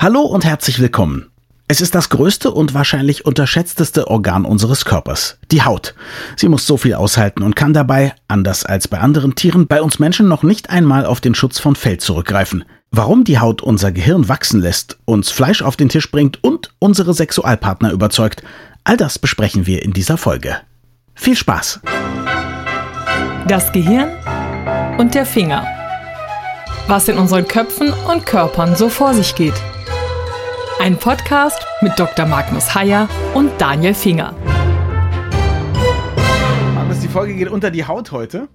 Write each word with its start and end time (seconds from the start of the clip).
Hallo 0.00 0.20
und 0.20 0.44
herzlich 0.44 0.78
willkommen. 0.78 1.26
Es 1.66 1.80
ist 1.80 1.96
das 1.96 2.08
größte 2.08 2.52
und 2.52 2.72
wahrscheinlich 2.72 3.26
unterschätzteste 3.26 4.06
Organ 4.06 4.44
unseres 4.44 4.84
Körpers, 4.84 5.38
die 5.50 5.62
Haut. 5.62 5.96
Sie 6.36 6.48
muss 6.48 6.68
so 6.68 6.76
viel 6.76 6.94
aushalten 6.94 7.42
und 7.42 7.56
kann 7.56 7.72
dabei, 7.72 8.14
anders 8.28 8.64
als 8.64 8.86
bei 8.86 9.00
anderen 9.00 9.34
Tieren, 9.34 9.66
bei 9.66 9.82
uns 9.82 9.98
Menschen 9.98 10.28
noch 10.28 10.44
nicht 10.44 10.70
einmal 10.70 11.04
auf 11.04 11.20
den 11.20 11.34
Schutz 11.34 11.58
von 11.58 11.74
Fell 11.74 11.98
zurückgreifen. 11.98 12.64
Warum 12.92 13.24
die 13.24 13.40
Haut 13.40 13.60
unser 13.60 13.90
Gehirn 13.90 14.28
wachsen 14.28 14.60
lässt, 14.60 14.98
uns 15.04 15.32
Fleisch 15.32 15.62
auf 15.62 15.74
den 15.74 15.88
Tisch 15.88 16.12
bringt 16.12 16.44
und 16.44 16.70
unsere 16.78 17.12
Sexualpartner 17.12 17.90
überzeugt, 17.90 18.44
all 18.84 18.96
das 18.96 19.18
besprechen 19.18 19.66
wir 19.66 19.82
in 19.82 19.92
dieser 19.92 20.16
Folge. 20.16 20.58
Viel 21.16 21.34
Spaß! 21.34 21.80
Das 23.48 23.72
Gehirn 23.72 24.10
und 24.96 25.16
der 25.16 25.26
Finger. 25.26 25.66
Was 26.86 27.08
in 27.08 27.18
unseren 27.18 27.48
Köpfen 27.48 27.92
und 27.92 28.26
Körpern 28.26 28.76
so 28.76 28.88
vor 28.88 29.12
sich 29.12 29.34
geht. 29.34 29.60
Ein 30.80 30.96
Podcast 30.96 31.58
mit 31.80 31.98
Dr. 31.98 32.24
Magnus 32.24 32.72
Heyer 32.72 33.08
und 33.34 33.50
Daniel 33.60 33.94
Finger. 33.94 34.32
Magnus, 36.72 37.00
die 37.00 37.08
Folge 37.08 37.34
geht 37.34 37.48
unter 37.48 37.72
die 37.72 37.84
Haut 37.84 38.12
heute. 38.12 38.48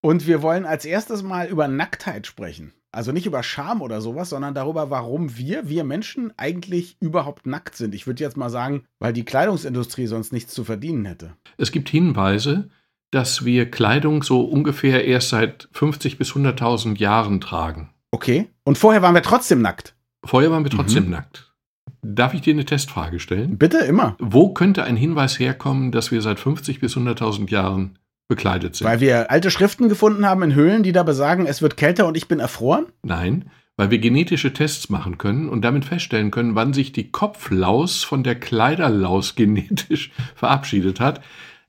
Und 0.00 0.26
wir 0.26 0.40
wollen 0.40 0.64
als 0.64 0.86
erstes 0.86 1.22
mal 1.22 1.46
über 1.46 1.68
Nacktheit 1.68 2.26
sprechen. 2.26 2.72
Also 2.90 3.12
nicht 3.12 3.26
über 3.26 3.42
Scham 3.42 3.82
oder 3.82 4.00
sowas, 4.00 4.30
sondern 4.30 4.54
darüber, 4.54 4.88
warum 4.88 5.36
wir, 5.36 5.68
wir 5.68 5.84
Menschen, 5.84 6.32
eigentlich 6.38 6.96
überhaupt 7.00 7.46
nackt 7.46 7.76
sind. 7.76 7.94
Ich 7.94 8.06
würde 8.06 8.24
jetzt 8.24 8.38
mal 8.38 8.48
sagen, 8.48 8.84
weil 8.98 9.12
die 9.12 9.26
Kleidungsindustrie 9.26 10.06
sonst 10.06 10.32
nichts 10.32 10.54
zu 10.54 10.64
verdienen 10.64 11.04
hätte. 11.04 11.34
Es 11.58 11.70
gibt 11.70 11.90
Hinweise, 11.90 12.70
dass 13.10 13.44
wir 13.44 13.70
Kleidung 13.70 14.22
so 14.22 14.40
ungefähr 14.40 15.04
erst 15.04 15.28
seit 15.28 15.68
50 15.72 16.16
bis 16.16 16.30
100.000 16.30 16.96
Jahren 16.96 17.42
tragen. 17.42 17.90
Okay. 18.10 18.48
Und 18.64 18.78
vorher 18.78 19.02
waren 19.02 19.14
wir 19.14 19.22
trotzdem 19.22 19.60
nackt. 19.60 19.94
Vorher 20.24 20.50
waren 20.50 20.64
wir 20.64 20.70
trotzdem 20.70 21.04
mhm. 21.04 21.10
nackt. 21.10 21.47
Darf 22.02 22.34
ich 22.34 22.40
dir 22.40 22.52
eine 22.54 22.64
Testfrage 22.64 23.20
stellen? 23.20 23.58
Bitte, 23.58 23.78
immer. 23.78 24.16
Wo 24.18 24.52
könnte 24.52 24.84
ein 24.84 24.96
Hinweis 24.96 25.38
herkommen, 25.38 25.92
dass 25.92 26.10
wir 26.10 26.22
seit 26.22 26.38
50 26.38 26.80
bis 26.80 26.96
100.000 26.96 27.50
Jahren 27.50 27.98
bekleidet 28.28 28.76
sind? 28.76 28.86
Weil 28.86 29.00
wir 29.00 29.30
alte 29.30 29.50
Schriften 29.50 29.88
gefunden 29.88 30.26
haben 30.26 30.42
in 30.42 30.54
Höhlen, 30.54 30.82
die 30.82 30.92
da 30.92 31.02
besagen, 31.02 31.46
es 31.46 31.62
wird 31.62 31.76
kälter 31.76 32.06
und 32.06 32.16
ich 32.16 32.28
bin 32.28 32.40
erfroren? 32.40 32.86
Nein, 33.02 33.50
weil 33.76 33.90
wir 33.90 33.98
genetische 33.98 34.52
Tests 34.52 34.90
machen 34.90 35.18
können 35.18 35.48
und 35.48 35.62
damit 35.62 35.84
feststellen 35.84 36.30
können, 36.30 36.54
wann 36.54 36.72
sich 36.72 36.92
die 36.92 37.10
Kopflaus 37.10 38.04
von 38.04 38.22
der 38.22 38.34
Kleiderlaus 38.34 39.34
genetisch 39.34 40.10
verabschiedet 40.34 41.00
hat. 41.00 41.20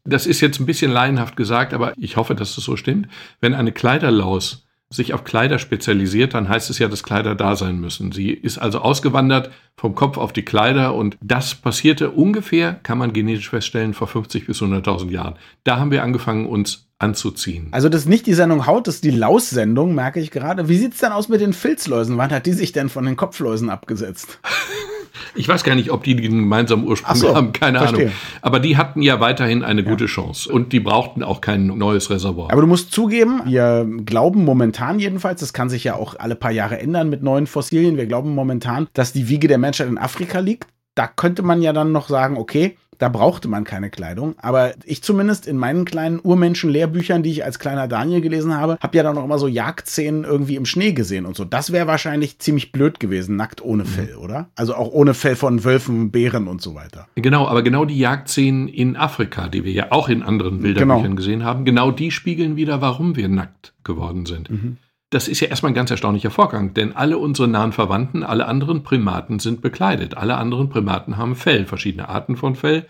Das 0.03 0.25
ist 0.25 0.41
jetzt 0.41 0.59
ein 0.59 0.65
bisschen 0.65 0.91
laienhaft 0.91 1.35
gesagt, 1.35 1.73
aber 1.73 1.93
ich 1.97 2.17
hoffe, 2.17 2.33
dass 2.33 2.57
es 2.57 2.63
so 2.63 2.75
stimmt. 2.75 3.07
Wenn 3.41 3.53
eine 3.53 3.71
Kleiderlaus 3.71 4.67
sich 4.91 5.13
auf 5.13 5.23
Kleider 5.23 5.59
spezialisiert, 5.59 6.33
dann 6.33 6.49
heißt 6.49 6.69
es 6.69 6.79
ja, 6.79 6.87
dass 6.87 7.03
Kleider 7.03 7.35
da 7.35 7.55
sein 7.55 7.79
müssen. 7.79 8.11
Sie 8.11 8.31
ist 8.31 8.57
also 8.57 8.79
ausgewandert 8.79 9.51
vom 9.77 9.93
Kopf 9.93 10.17
auf 10.17 10.33
die 10.33 10.43
Kleider 10.43 10.95
und 10.95 11.15
das 11.21 11.53
passierte 11.53 12.09
ungefähr, 12.09 12.73
kann 12.73 12.97
man 12.97 13.13
genetisch 13.13 13.49
feststellen, 13.49 13.93
vor 13.93 14.07
50 14.07 14.47
bis 14.47 14.61
100.000 14.61 15.11
Jahren. 15.11 15.35
Da 15.63 15.79
haben 15.79 15.91
wir 15.91 16.01
angefangen, 16.01 16.47
uns 16.47 16.87
anzuziehen. 16.97 17.67
Also 17.71 17.87
das 17.87 18.01
ist 18.01 18.09
nicht 18.09 18.25
die 18.25 18.33
Sendung 18.33 18.65
Haut, 18.65 18.87
das 18.87 18.95
ist 18.95 19.03
die 19.03 19.11
Laus-Sendung, 19.11 19.93
merke 19.93 20.19
ich 20.19 20.31
gerade. 20.31 20.67
Wie 20.69 20.77
sieht's 20.77 20.99
denn 20.99 21.11
aus 21.11 21.29
mit 21.29 21.39
den 21.39 21.53
Filzläusen? 21.53 22.17
Wann 22.17 22.31
hat 22.31 22.45
die 22.45 22.53
sich 22.53 22.71
denn 22.71 22.89
von 22.89 23.05
den 23.05 23.15
Kopfläusen 23.15 23.69
abgesetzt? 23.69 24.39
Ich 25.35 25.47
weiß 25.47 25.63
gar 25.63 25.75
nicht, 25.75 25.91
ob 25.91 26.03
die 26.03 26.15
den 26.15 26.31
gemeinsamen 26.31 26.85
Ursprung 26.85 27.15
so, 27.15 27.35
haben, 27.35 27.53
keine 27.53 27.79
verstehe. 27.79 28.07
Ahnung. 28.07 28.13
Aber 28.41 28.59
die 28.59 28.77
hatten 28.77 29.01
ja 29.01 29.19
weiterhin 29.19 29.63
eine 29.63 29.83
ja. 29.83 29.89
gute 29.89 30.05
Chance 30.05 30.51
und 30.51 30.73
die 30.73 30.79
brauchten 30.79 31.23
auch 31.23 31.41
kein 31.41 31.67
neues 31.67 32.09
Reservoir. 32.09 32.51
Aber 32.51 32.61
du 32.61 32.67
musst 32.67 32.91
zugeben, 32.91 33.41
wir 33.45 33.87
glauben 34.05 34.45
momentan 34.45 34.99
jedenfalls, 34.99 35.39
das 35.39 35.53
kann 35.53 35.69
sich 35.69 35.83
ja 35.83 35.95
auch 35.95 36.15
alle 36.17 36.35
paar 36.35 36.51
Jahre 36.51 36.79
ändern 36.79 37.09
mit 37.09 37.23
neuen 37.23 37.47
Fossilien, 37.47 37.97
wir 37.97 38.05
glauben 38.05 38.33
momentan, 38.35 38.87
dass 38.93 39.13
die 39.13 39.29
Wiege 39.29 39.47
der 39.47 39.57
Menschheit 39.57 39.87
in 39.87 39.97
Afrika 39.97 40.39
liegt. 40.39 40.67
Da 40.95 41.07
könnte 41.07 41.43
man 41.43 41.61
ja 41.61 41.71
dann 41.71 41.91
noch 41.91 42.09
sagen, 42.09 42.37
okay, 42.37 42.75
da 42.99 43.09
brauchte 43.09 43.47
man 43.47 43.63
keine 43.63 43.89
Kleidung. 43.89 44.35
Aber 44.37 44.73
ich 44.83 45.01
zumindest 45.01 45.47
in 45.47 45.57
meinen 45.57 45.85
kleinen 45.85 46.19
Urmenschen-Lehrbüchern, 46.19 47.23
die 47.23 47.31
ich 47.31 47.43
als 47.43 47.57
kleiner 47.57 47.87
Daniel 47.87 48.21
gelesen 48.21 48.55
habe, 48.55 48.77
habe 48.79 48.95
ja 48.95 49.03
dann 49.03 49.15
noch 49.15 49.23
immer 49.23 49.39
so 49.39 49.47
Jagdszenen 49.47 50.25
irgendwie 50.25 50.55
im 50.55 50.65
Schnee 50.65 50.91
gesehen 50.91 51.25
und 51.25 51.35
so. 51.35 51.45
Das 51.45 51.71
wäre 51.71 51.87
wahrscheinlich 51.87 52.39
ziemlich 52.39 52.71
blöd 52.71 52.99
gewesen, 52.99 53.37
nackt 53.37 53.63
ohne 53.63 53.83
mhm. 53.83 53.87
Fell, 53.87 54.15
oder? 54.15 54.49
Also 54.55 54.75
auch 54.75 54.91
ohne 54.91 55.13
Fell 55.13 55.35
von 55.35 55.63
Wölfen, 55.63 56.11
Bären 56.11 56.47
und 56.47 56.61
so 56.61 56.75
weiter. 56.75 57.07
Genau, 57.15 57.47
aber 57.47 57.63
genau 57.63 57.85
die 57.85 57.97
Jagdszenen 57.97 58.67
in 58.67 58.97
Afrika, 58.97 59.47
die 59.47 59.63
wir 59.63 59.71
ja 59.71 59.91
auch 59.91 60.09
in 60.09 60.21
anderen 60.21 60.59
Bilderbüchern 60.59 61.03
genau. 61.03 61.15
gesehen 61.15 61.43
haben, 61.45 61.63
genau 61.63 61.91
die 61.91 62.11
spiegeln 62.11 62.57
wieder, 62.57 62.81
warum 62.81 63.15
wir 63.15 63.29
nackt 63.29 63.73
geworden 63.83 64.25
sind. 64.25 64.49
Mhm. 64.49 64.77
Das 65.11 65.27
ist 65.27 65.39
ja 65.39 65.47
erstmal 65.47 65.71
ein 65.71 65.75
ganz 65.75 65.89
erstaunlicher 65.89 66.29
Vorgang, 66.29 66.73
denn 66.75 66.95
alle 66.95 67.17
unsere 67.17 67.47
nahen 67.47 67.71
Verwandten, 67.71 68.23
alle 68.23 68.45
anderen 68.45 68.83
Primaten 68.83 69.39
sind 69.39 69.61
bekleidet. 69.61 70.15
Alle 70.15 70.37
anderen 70.37 70.69
Primaten 70.69 71.17
haben 71.17 71.35
Fell, 71.35 71.65
verschiedene 71.65 72.09
Arten 72.09 72.35
von 72.35 72.55
Fell, 72.55 72.85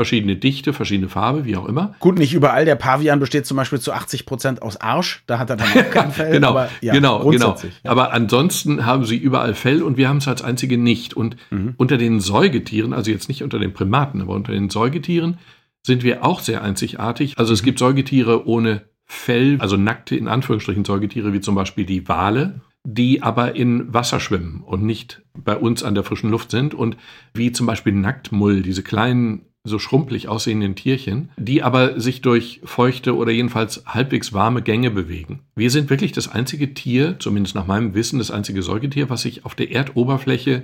verschiedene 0.00 0.34
Dichte, 0.34 0.72
verschiedene 0.72 1.08
Farbe, 1.08 1.44
wie 1.44 1.56
auch 1.56 1.66
immer. 1.66 1.94
Gut, 2.00 2.18
nicht 2.18 2.32
überall. 2.32 2.64
Der 2.64 2.74
Pavian 2.74 3.20
besteht 3.20 3.44
zum 3.44 3.58
Beispiel 3.58 3.80
zu 3.80 3.92
80 3.92 4.26
Prozent 4.26 4.62
aus 4.62 4.78
Arsch. 4.78 5.22
Da 5.26 5.38
hat 5.38 5.50
er 5.50 5.56
dann 5.56 5.68
auch 5.68 5.90
kein 5.90 6.10
Fell. 6.10 6.32
genau, 6.32 6.48
aber, 6.48 6.70
ja, 6.80 6.94
genau, 6.94 7.28
genau. 7.28 7.54
Ja. 7.84 7.90
Aber 7.90 8.12
ansonsten 8.12 8.86
haben 8.86 9.04
sie 9.04 9.18
überall 9.18 9.54
Fell 9.54 9.82
und 9.82 9.96
wir 9.96 10.08
haben 10.08 10.16
es 10.16 10.26
als 10.26 10.42
einzige 10.42 10.78
nicht. 10.78 11.14
Und 11.14 11.36
mhm. 11.50 11.74
unter 11.76 11.98
den 11.98 12.18
Säugetieren, 12.18 12.94
also 12.94 13.10
jetzt 13.10 13.28
nicht 13.28 13.44
unter 13.44 13.58
den 13.58 13.74
Primaten, 13.74 14.22
aber 14.22 14.32
unter 14.32 14.52
den 14.52 14.70
Säugetieren 14.70 15.38
sind 15.82 16.02
wir 16.02 16.24
auch 16.24 16.40
sehr 16.40 16.62
einzigartig. 16.62 17.38
Also 17.38 17.52
es 17.52 17.62
gibt 17.62 17.78
Säugetiere 17.78 18.46
ohne 18.46 18.89
Fell, 19.12 19.56
also 19.58 19.76
nackte 19.76 20.14
in 20.14 20.28
Anführungsstrichen 20.28 20.84
Säugetiere 20.84 21.32
wie 21.32 21.40
zum 21.40 21.56
Beispiel 21.56 21.84
die 21.84 22.08
Wale, 22.08 22.60
die 22.84 23.24
aber 23.24 23.56
in 23.56 23.92
Wasser 23.92 24.20
schwimmen 24.20 24.62
und 24.64 24.84
nicht 24.84 25.20
bei 25.36 25.56
uns 25.56 25.82
an 25.82 25.96
der 25.96 26.04
frischen 26.04 26.30
Luft 26.30 26.52
sind 26.52 26.74
und 26.74 26.96
wie 27.34 27.50
zum 27.50 27.66
Beispiel 27.66 27.92
Nacktmull, 27.92 28.62
diese 28.62 28.84
kleinen 28.84 29.46
so 29.64 29.80
schrumpelig 29.80 30.28
aussehenden 30.28 30.76
Tierchen, 30.76 31.30
die 31.36 31.64
aber 31.64 31.98
sich 31.98 32.20
durch 32.22 32.60
feuchte 32.62 33.16
oder 33.16 33.32
jedenfalls 33.32 33.82
halbwegs 33.84 34.32
warme 34.32 34.62
Gänge 34.62 34.92
bewegen. 34.92 35.40
Wir 35.56 35.70
sind 35.70 35.90
wirklich 35.90 36.12
das 36.12 36.28
einzige 36.28 36.72
Tier, 36.72 37.18
zumindest 37.18 37.56
nach 37.56 37.66
meinem 37.66 37.94
Wissen, 37.94 38.20
das 38.20 38.30
einzige 38.30 38.62
Säugetier, 38.62 39.10
was 39.10 39.22
sich 39.22 39.44
auf 39.44 39.56
der 39.56 39.72
Erdoberfläche 39.72 40.62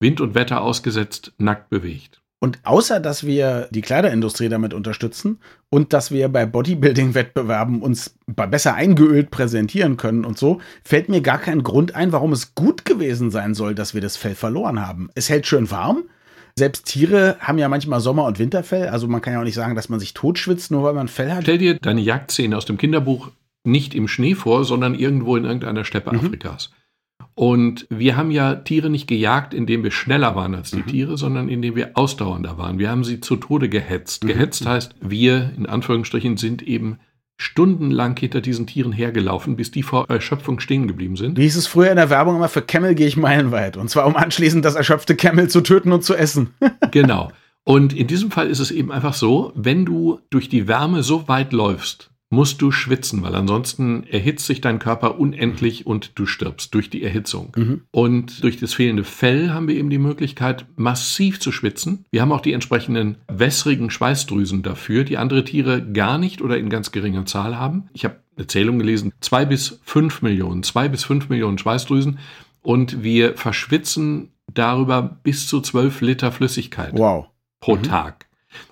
Wind 0.00 0.20
und 0.20 0.34
Wetter 0.34 0.62
ausgesetzt 0.62 1.32
nackt 1.38 1.70
bewegt. 1.70 2.23
Und 2.44 2.58
außer 2.64 3.00
dass 3.00 3.24
wir 3.24 3.68
die 3.70 3.80
Kleiderindustrie 3.80 4.50
damit 4.50 4.74
unterstützen 4.74 5.38
und 5.70 5.94
dass 5.94 6.10
wir 6.10 6.28
bei 6.28 6.44
Bodybuilding-Wettbewerben 6.44 7.80
uns 7.80 8.18
besser 8.26 8.74
eingeölt 8.74 9.30
präsentieren 9.30 9.96
können 9.96 10.26
und 10.26 10.36
so, 10.36 10.60
fällt 10.84 11.08
mir 11.08 11.22
gar 11.22 11.38
kein 11.38 11.62
Grund 11.62 11.94
ein, 11.94 12.12
warum 12.12 12.32
es 12.32 12.54
gut 12.54 12.84
gewesen 12.84 13.30
sein 13.30 13.54
soll, 13.54 13.74
dass 13.74 13.94
wir 13.94 14.02
das 14.02 14.18
Fell 14.18 14.34
verloren 14.34 14.86
haben. 14.86 15.08
Es 15.14 15.30
hält 15.30 15.46
schön 15.46 15.70
warm. 15.70 16.02
Selbst 16.54 16.84
Tiere 16.84 17.38
haben 17.40 17.56
ja 17.56 17.70
manchmal 17.70 18.00
Sommer- 18.00 18.26
und 18.26 18.38
Winterfell. 18.38 18.88
Also 18.88 19.08
man 19.08 19.22
kann 19.22 19.32
ja 19.32 19.40
auch 19.40 19.44
nicht 19.44 19.54
sagen, 19.54 19.74
dass 19.74 19.88
man 19.88 19.98
sich 19.98 20.12
totschwitzt, 20.12 20.70
nur 20.70 20.82
weil 20.82 20.92
man 20.92 21.08
Fell 21.08 21.32
hat. 21.32 21.44
Stell 21.44 21.56
dir 21.56 21.78
deine 21.78 22.02
Jagdszene 22.02 22.54
aus 22.54 22.66
dem 22.66 22.76
Kinderbuch 22.76 23.30
nicht 23.66 23.94
im 23.94 24.06
Schnee 24.06 24.34
vor, 24.34 24.66
sondern 24.66 24.94
irgendwo 24.94 25.34
in 25.36 25.46
irgendeiner 25.46 25.86
Steppe 25.86 26.12
mhm. 26.12 26.26
Afrikas. 26.26 26.72
Und 27.34 27.86
wir 27.90 28.16
haben 28.16 28.30
ja 28.30 28.54
Tiere 28.54 28.90
nicht 28.90 29.08
gejagt, 29.08 29.54
indem 29.54 29.82
wir 29.82 29.90
schneller 29.90 30.36
waren 30.36 30.54
als 30.54 30.70
die 30.70 30.78
mhm. 30.78 30.86
Tiere, 30.86 31.16
sondern 31.16 31.48
indem 31.48 31.74
wir 31.74 31.90
ausdauernder 31.94 32.58
waren. 32.58 32.78
Wir 32.78 32.90
haben 32.90 33.02
sie 33.02 33.20
zu 33.20 33.36
Tode 33.36 33.68
gehetzt. 33.68 34.24
Mhm. 34.24 34.28
Gehetzt 34.28 34.66
heißt, 34.66 34.94
wir 35.00 35.52
in 35.56 35.66
Anführungsstrichen 35.66 36.36
sind 36.36 36.62
eben 36.62 36.98
stundenlang 37.36 38.16
hinter 38.16 38.40
diesen 38.40 38.66
Tieren 38.68 38.92
hergelaufen, 38.92 39.56
bis 39.56 39.72
die 39.72 39.82
vor 39.82 40.08
Erschöpfung 40.08 40.60
stehen 40.60 40.86
geblieben 40.86 41.16
sind. 41.16 41.36
Wie 41.36 41.42
hieß 41.42 41.56
es 41.56 41.66
früher 41.66 41.90
in 41.90 41.96
der 41.96 42.10
Werbung 42.10 42.36
immer, 42.36 42.48
für 42.48 42.62
Camel 42.62 42.94
gehe 42.94 43.08
ich 43.08 43.16
meilenweit. 43.16 43.76
Und 43.76 43.90
zwar 43.90 44.06
um 44.06 44.14
anschließend 44.14 44.64
das 44.64 44.76
erschöpfte 44.76 45.16
Camel 45.16 45.48
zu 45.48 45.60
töten 45.60 45.92
und 45.92 46.04
zu 46.04 46.14
essen. 46.14 46.54
genau. 46.92 47.32
Und 47.64 47.92
in 47.92 48.06
diesem 48.06 48.30
Fall 48.30 48.48
ist 48.48 48.60
es 48.60 48.70
eben 48.70 48.92
einfach 48.92 49.14
so, 49.14 49.52
wenn 49.56 49.84
du 49.84 50.20
durch 50.30 50.48
die 50.48 50.68
Wärme 50.68 51.02
so 51.02 51.26
weit 51.28 51.52
läufst, 51.52 52.10
musst 52.30 52.60
du 52.62 52.70
schwitzen, 52.70 53.22
weil 53.22 53.34
ansonsten 53.34 54.04
erhitzt 54.04 54.46
sich 54.46 54.60
dein 54.60 54.78
Körper 54.78 55.18
unendlich 55.18 55.86
und 55.86 56.18
du 56.18 56.26
stirbst 56.26 56.74
durch 56.74 56.90
die 56.90 57.02
Erhitzung. 57.02 57.52
Mhm. 57.56 57.82
Und 57.90 58.42
durch 58.42 58.58
das 58.58 58.74
fehlende 58.74 59.04
Fell 59.04 59.50
haben 59.50 59.68
wir 59.68 59.76
eben 59.76 59.90
die 59.90 59.98
Möglichkeit, 59.98 60.66
massiv 60.76 61.38
zu 61.38 61.52
schwitzen. 61.52 62.04
Wir 62.10 62.22
haben 62.22 62.32
auch 62.32 62.40
die 62.40 62.52
entsprechenden 62.52 63.18
wässrigen 63.28 63.90
Schweißdrüsen 63.90 64.62
dafür, 64.62 65.04
die 65.04 65.18
andere 65.18 65.44
Tiere 65.44 65.82
gar 65.82 66.18
nicht 66.18 66.42
oder 66.42 66.58
in 66.58 66.70
ganz 66.70 66.92
geringer 66.92 67.26
Zahl 67.26 67.58
haben. 67.58 67.88
Ich 67.92 68.04
habe 68.04 68.20
eine 68.36 68.46
Zählung 68.46 68.78
gelesen, 68.78 69.12
zwei 69.20 69.44
bis 69.44 69.80
fünf 69.84 70.22
Millionen, 70.22 70.62
zwei 70.62 70.88
bis 70.88 71.04
fünf 71.04 71.28
Millionen 71.28 71.58
Schweißdrüsen. 71.58 72.18
Und 72.62 73.02
wir 73.02 73.36
verschwitzen 73.36 74.30
darüber 74.52 75.02
bis 75.02 75.46
zu 75.46 75.60
zwölf 75.60 76.00
Liter 76.00 76.32
Flüssigkeit 76.32 76.92
wow. 76.94 77.26
pro 77.60 77.76
mhm. 77.76 77.82
Tag. 77.84 78.26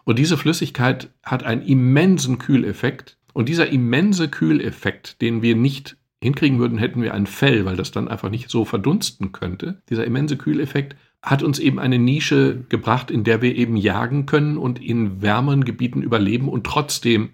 Und 0.04 0.18
diese 0.18 0.36
Flüssigkeit 0.36 1.10
hat 1.22 1.42
einen 1.44 1.62
immensen 1.62 2.38
Kühleffekt 2.38 3.18
und 3.32 3.48
dieser 3.48 3.68
immense 3.68 4.28
Kühleffekt, 4.28 5.20
den 5.20 5.42
wir 5.42 5.56
nicht 5.56 5.96
hinkriegen 6.22 6.58
würden, 6.58 6.78
hätten 6.78 7.02
wir 7.02 7.14
ein 7.14 7.26
Fell, 7.26 7.64
weil 7.64 7.76
das 7.76 7.90
dann 7.90 8.08
einfach 8.08 8.30
nicht 8.30 8.48
so 8.48 8.64
verdunsten 8.64 9.32
könnte. 9.32 9.82
Dieser 9.90 10.04
immense 10.04 10.36
Kühleffekt 10.36 10.96
hat 11.20 11.42
uns 11.42 11.58
eben 11.58 11.78
eine 11.78 11.98
Nische 11.98 12.64
gebracht, 12.68 13.10
in 13.10 13.24
der 13.24 13.42
wir 13.42 13.56
eben 13.56 13.76
jagen 13.76 14.26
können 14.26 14.56
und 14.56 14.80
in 14.80 15.22
wärmeren 15.22 15.64
Gebieten 15.64 16.02
überleben 16.02 16.48
und 16.48 16.64
trotzdem 16.64 17.30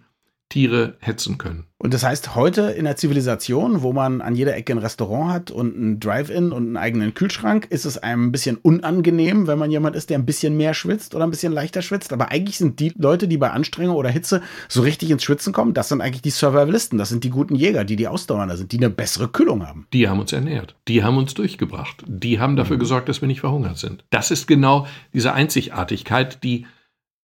Tiere 0.48 0.96
hetzen 1.00 1.38
können. 1.38 1.64
Und 1.80 1.94
das 1.94 2.02
heißt, 2.02 2.34
heute 2.34 2.62
in 2.62 2.86
der 2.86 2.96
Zivilisation, 2.96 3.82
wo 3.82 3.92
man 3.92 4.20
an 4.20 4.34
jeder 4.34 4.56
Ecke 4.56 4.72
ein 4.72 4.78
Restaurant 4.78 5.32
hat 5.32 5.50
und 5.52 5.78
ein 5.78 6.00
Drive-In 6.00 6.50
und 6.50 6.64
einen 6.64 6.76
eigenen 6.76 7.14
Kühlschrank, 7.14 7.68
ist 7.70 7.84
es 7.84 7.98
einem 7.98 8.26
ein 8.26 8.32
bisschen 8.32 8.56
unangenehm, 8.56 9.46
wenn 9.46 9.60
man 9.60 9.70
jemand 9.70 9.94
ist, 9.94 10.10
der 10.10 10.18
ein 10.18 10.26
bisschen 10.26 10.56
mehr 10.56 10.74
schwitzt 10.74 11.14
oder 11.14 11.24
ein 11.24 11.30
bisschen 11.30 11.52
leichter 11.52 11.82
schwitzt. 11.82 12.12
Aber 12.12 12.32
eigentlich 12.32 12.58
sind 12.58 12.80
die 12.80 12.92
Leute, 12.96 13.28
die 13.28 13.36
bei 13.36 13.50
Anstrengung 13.50 13.94
oder 13.94 14.08
Hitze 14.08 14.42
so 14.68 14.82
richtig 14.82 15.10
ins 15.10 15.22
Schwitzen 15.22 15.52
kommen, 15.52 15.72
das 15.72 15.88
sind 15.88 16.00
eigentlich 16.00 16.22
die 16.22 16.30
Survivalisten, 16.30 16.98
das 16.98 17.10
sind 17.10 17.22
die 17.22 17.30
guten 17.30 17.54
Jäger, 17.54 17.84
die 17.84 17.96
die 17.96 18.08
Ausdauernder 18.08 18.56
sind, 18.56 18.72
die 18.72 18.78
eine 18.78 18.90
bessere 18.90 19.28
Kühlung 19.28 19.64
haben. 19.64 19.86
Die 19.92 20.08
haben 20.08 20.18
uns 20.18 20.32
ernährt, 20.32 20.74
die 20.88 21.04
haben 21.04 21.16
uns 21.16 21.34
durchgebracht, 21.34 22.02
die 22.06 22.40
haben 22.40 22.56
dafür 22.56 22.76
mhm. 22.76 22.80
gesorgt, 22.80 23.08
dass 23.08 23.20
wir 23.20 23.28
nicht 23.28 23.40
verhungert 23.40 23.78
sind. 23.78 24.02
Das 24.10 24.32
ist 24.32 24.48
genau 24.48 24.88
diese 25.12 25.32
Einzigartigkeit, 25.32 26.42
die 26.42 26.66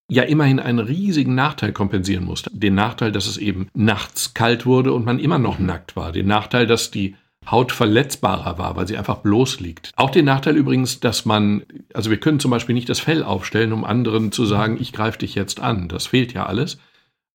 ja 0.09 0.23
immerhin 0.23 0.59
einen 0.59 0.79
riesigen 0.79 1.35
Nachteil 1.35 1.71
kompensieren 1.71 2.25
musste. 2.25 2.51
Den 2.53 2.75
Nachteil, 2.75 3.11
dass 3.11 3.27
es 3.27 3.37
eben 3.37 3.69
nachts 3.73 4.33
kalt 4.33 4.65
wurde 4.65 4.93
und 4.93 5.05
man 5.05 5.19
immer 5.19 5.39
noch 5.39 5.59
nackt 5.59 5.95
war. 5.95 6.11
Den 6.11 6.27
Nachteil, 6.27 6.67
dass 6.67 6.91
die 6.91 7.15
Haut 7.49 7.71
verletzbarer 7.71 8.57
war, 8.57 8.75
weil 8.75 8.87
sie 8.87 8.97
einfach 8.97 9.17
bloß 9.17 9.59
liegt. 9.59 9.91
Auch 9.95 10.09
den 10.09 10.25
Nachteil 10.25 10.55
übrigens, 10.55 10.99
dass 10.99 11.25
man, 11.25 11.63
also 11.93 12.09
wir 12.09 12.19
können 12.19 12.39
zum 12.39 12.51
Beispiel 12.51 12.73
nicht 12.73 12.89
das 12.89 12.99
Fell 12.99 13.23
aufstellen, 13.23 13.71
um 13.71 13.85
anderen 13.85 14.31
zu 14.31 14.45
sagen, 14.45 14.77
ich 14.79 14.93
greife 14.93 15.19
dich 15.19 15.35
jetzt 15.35 15.59
an. 15.59 15.87
Das 15.87 16.07
fehlt 16.07 16.33
ja 16.33 16.45
alles. 16.45 16.79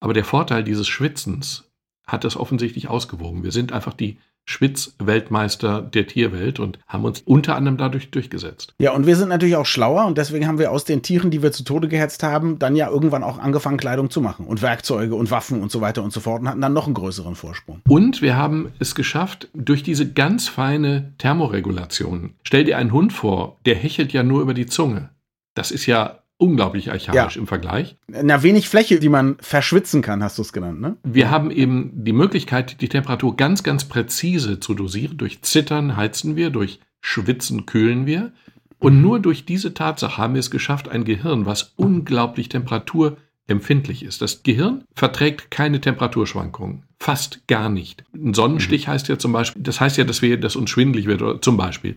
Aber 0.00 0.12
der 0.12 0.24
Vorteil 0.24 0.64
dieses 0.64 0.88
Schwitzens 0.88 1.70
hat 2.06 2.24
es 2.24 2.36
offensichtlich 2.36 2.88
ausgewogen. 2.88 3.44
Wir 3.44 3.52
sind 3.52 3.72
einfach 3.72 3.94
die 3.94 4.18
Schwitz-Weltmeister 4.46 5.82
der 5.82 6.06
Tierwelt 6.06 6.58
und 6.58 6.78
haben 6.86 7.04
uns 7.04 7.22
unter 7.24 7.56
anderem 7.56 7.76
dadurch 7.76 8.10
durchgesetzt. 8.10 8.74
Ja, 8.78 8.92
und 8.92 9.06
wir 9.06 9.16
sind 9.16 9.28
natürlich 9.28 9.56
auch 9.56 9.66
schlauer 9.66 10.06
und 10.06 10.18
deswegen 10.18 10.46
haben 10.46 10.58
wir 10.58 10.70
aus 10.70 10.84
den 10.84 11.02
Tieren, 11.02 11.30
die 11.30 11.42
wir 11.42 11.52
zu 11.52 11.62
Tode 11.62 11.88
gehetzt 11.88 12.22
haben, 12.22 12.58
dann 12.58 12.76
ja 12.76 12.88
irgendwann 12.88 13.22
auch 13.22 13.38
angefangen, 13.38 13.76
Kleidung 13.76 14.10
zu 14.10 14.20
machen 14.20 14.46
und 14.46 14.62
Werkzeuge 14.62 15.14
und 15.14 15.30
Waffen 15.30 15.62
und 15.62 15.70
so 15.70 15.80
weiter 15.80 16.02
und 16.02 16.12
so 16.12 16.20
fort 16.20 16.40
und 16.40 16.48
hatten 16.48 16.60
dann 16.60 16.72
noch 16.72 16.86
einen 16.86 16.94
größeren 16.94 17.36
Vorsprung. 17.36 17.80
Und 17.88 18.22
wir 18.22 18.36
haben 18.36 18.72
es 18.78 18.94
geschafft, 18.94 19.48
durch 19.54 19.82
diese 19.82 20.10
ganz 20.12 20.48
feine 20.48 21.12
Thermoregulation. 21.18 22.34
Stell 22.42 22.64
dir 22.64 22.78
einen 22.78 22.92
Hund 22.92 23.12
vor, 23.12 23.58
der 23.66 23.76
hechelt 23.76 24.12
ja 24.12 24.22
nur 24.22 24.42
über 24.42 24.54
die 24.54 24.66
Zunge. 24.66 25.10
Das 25.54 25.70
ist 25.70 25.86
ja 25.86 26.19
unglaublich 26.40 26.90
archaisch 26.90 27.36
ja. 27.36 27.40
im 27.40 27.46
Vergleich. 27.46 27.96
Na, 28.08 28.42
wenig 28.42 28.68
Fläche, 28.68 28.98
die 28.98 29.08
man 29.08 29.36
verschwitzen 29.40 30.02
kann, 30.02 30.22
hast 30.22 30.38
du 30.38 30.42
es 30.42 30.52
genannt, 30.52 30.80
ne? 30.80 30.96
Wir 31.02 31.30
haben 31.30 31.50
eben 31.50 31.90
die 31.92 32.12
Möglichkeit, 32.12 32.80
die 32.80 32.88
Temperatur 32.88 33.36
ganz, 33.36 33.62
ganz 33.62 33.84
präzise 33.84 34.58
zu 34.58 34.74
dosieren. 34.74 35.18
Durch 35.18 35.42
Zittern 35.42 35.96
heizen 35.96 36.36
wir, 36.36 36.50
durch 36.50 36.80
Schwitzen 37.00 37.66
kühlen 37.66 38.06
wir. 38.06 38.32
Und 38.78 39.02
nur 39.02 39.20
durch 39.20 39.44
diese 39.44 39.74
Tatsache 39.74 40.16
haben 40.16 40.34
wir 40.34 40.40
es 40.40 40.50
geschafft, 40.50 40.88
ein 40.88 41.04
Gehirn, 41.04 41.44
was 41.44 41.74
unglaublich 41.76 42.48
temperaturempfindlich 42.48 44.02
ist. 44.02 44.22
Das 44.22 44.42
Gehirn 44.42 44.84
verträgt 44.94 45.50
keine 45.50 45.82
Temperaturschwankungen. 45.82 46.84
Fast 46.98 47.46
gar 47.46 47.68
nicht. 47.68 48.04
Ein 48.14 48.32
Sonnenstich 48.32 48.86
mhm. 48.86 48.92
heißt 48.92 49.08
ja 49.08 49.18
zum 49.18 49.32
Beispiel, 49.32 49.62
das 49.62 49.80
heißt 49.80 49.98
ja, 49.98 50.04
dass 50.04 50.22
wir, 50.22 50.40
dass 50.40 50.56
uns 50.56 50.70
schwindelig 50.70 51.04
wird, 51.04 51.20
oder 51.20 51.42
zum 51.42 51.58
Beispiel. 51.58 51.96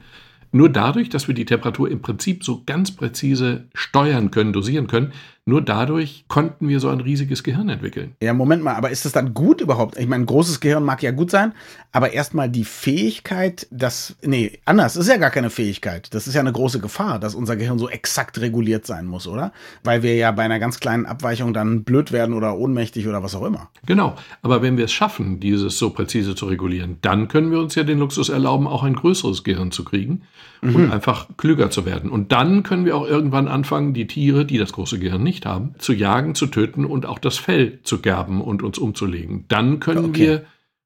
Nur 0.55 0.69
dadurch, 0.69 1.09
dass 1.09 1.27
wir 1.27 1.33
die 1.33 1.45
Temperatur 1.45 1.89
im 1.89 2.03
Prinzip 2.03 2.43
so 2.43 2.61
ganz 2.63 2.91
präzise 2.91 3.65
steuern 3.73 4.29
können, 4.29 4.53
dosieren 4.53 4.85
können, 4.85 5.11
nur 5.45 5.61
dadurch 5.61 6.23
konnten 6.29 6.69
wir 6.69 6.79
so 6.79 6.87
ein 6.87 7.01
riesiges 7.01 7.43
Gehirn 7.43 7.67
entwickeln. 7.67 8.15
Ja, 8.21 8.33
Moment 8.33 8.63
mal, 8.63 8.75
aber 8.75 8.91
ist 8.91 9.03
das 9.03 9.11
dann 9.11 9.33
gut 9.33 9.59
überhaupt? 9.59 9.97
Ich 9.97 10.07
meine, 10.07 10.23
ein 10.23 10.25
großes 10.25 10.61
Gehirn 10.61 10.85
mag 10.85 11.03
ja 11.03 11.11
gut 11.11 11.31
sein, 11.31 11.51
aber 11.91 12.13
erstmal 12.13 12.47
die 12.49 12.63
Fähigkeit, 12.63 13.67
dass, 13.69 14.15
nee, 14.21 14.59
anders, 14.63 14.95
ist 14.95 15.09
ja 15.09 15.17
gar 15.17 15.31
keine 15.31 15.49
Fähigkeit. 15.49 16.13
Das 16.13 16.27
ist 16.27 16.33
ja 16.33 16.39
eine 16.39 16.53
große 16.53 16.79
Gefahr, 16.79 17.19
dass 17.19 17.35
unser 17.35 17.57
Gehirn 17.57 17.77
so 17.77 17.89
exakt 17.89 18.39
reguliert 18.39 18.85
sein 18.85 19.05
muss, 19.05 19.27
oder? 19.27 19.51
Weil 19.83 20.01
wir 20.01 20.15
ja 20.15 20.31
bei 20.31 20.43
einer 20.43 20.59
ganz 20.59 20.79
kleinen 20.79 21.05
Abweichung 21.05 21.53
dann 21.53 21.83
blöd 21.83 22.13
werden 22.13 22.33
oder 22.33 22.57
ohnmächtig 22.57 23.07
oder 23.09 23.21
was 23.21 23.35
auch 23.35 23.43
immer. 23.43 23.69
Genau, 23.85 24.15
aber 24.43 24.61
wenn 24.61 24.77
wir 24.77 24.85
es 24.85 24.93
schaffen, 24.93 25.41
dieses 25.41 25.77
so 25.77 25.89
präzise 25.89 26.35
zu 26.35 26.45
regulieren, 26.45 26.99
dann 27.01 27.27
können 27.27 27.51
wir 27.51 27.59
uns 27.59 27.75
ja 27.75 27.83
den 27.83 27.99
Luxus 27.99 28.29
erlauben, 28.29 28.65
auch 28.65 28.83
ein 28.83 28.95
größeres 28.95 29.43
Gehirn 29.43 29.71
zu 29.71 29.83
kriegen 29.83 30.21
mhm. 30.61 30.75
und 30.75 30.91
einfach 30.91 31.27
klüger 31.37 31.69
zu 31.69 31.85
werden. 31.85 32.09
Und 32.09 32.31
dann 32.31 32.63
können 32.63 32.85
wir 32.85 32.95
auch 32.95 33.05
irgendwann 33.05 33.47
anfangen, 33.47 33.93
die 33.93 34.07
Tiere, 34.07 34.45
die 34.45 34.57
das 34.57 34.71
große 34.71 34.99
Gehirn 34.99 35.23
nicht 35.23 35.32
nicht 35.33 35.45
haben, 35.45 35.75
zu 35.79 35.93
jagen, 35.93 36.35
zu 36.35 36.47
töten 36.47 36.85
und 36.85 37.05
auch 37.05 37.19
das 37.19 37.37
Fell 37.37 37.79
zu 37.83 38.01
gerben 38.01 38.41
und 38.41 38.63
uns 38.63 38.77
umzulegen. 38.77 39.45
Dann 39.47 39.79
können 39.79 40.05
okay. 40.05 40.19
wir 40.19 40.45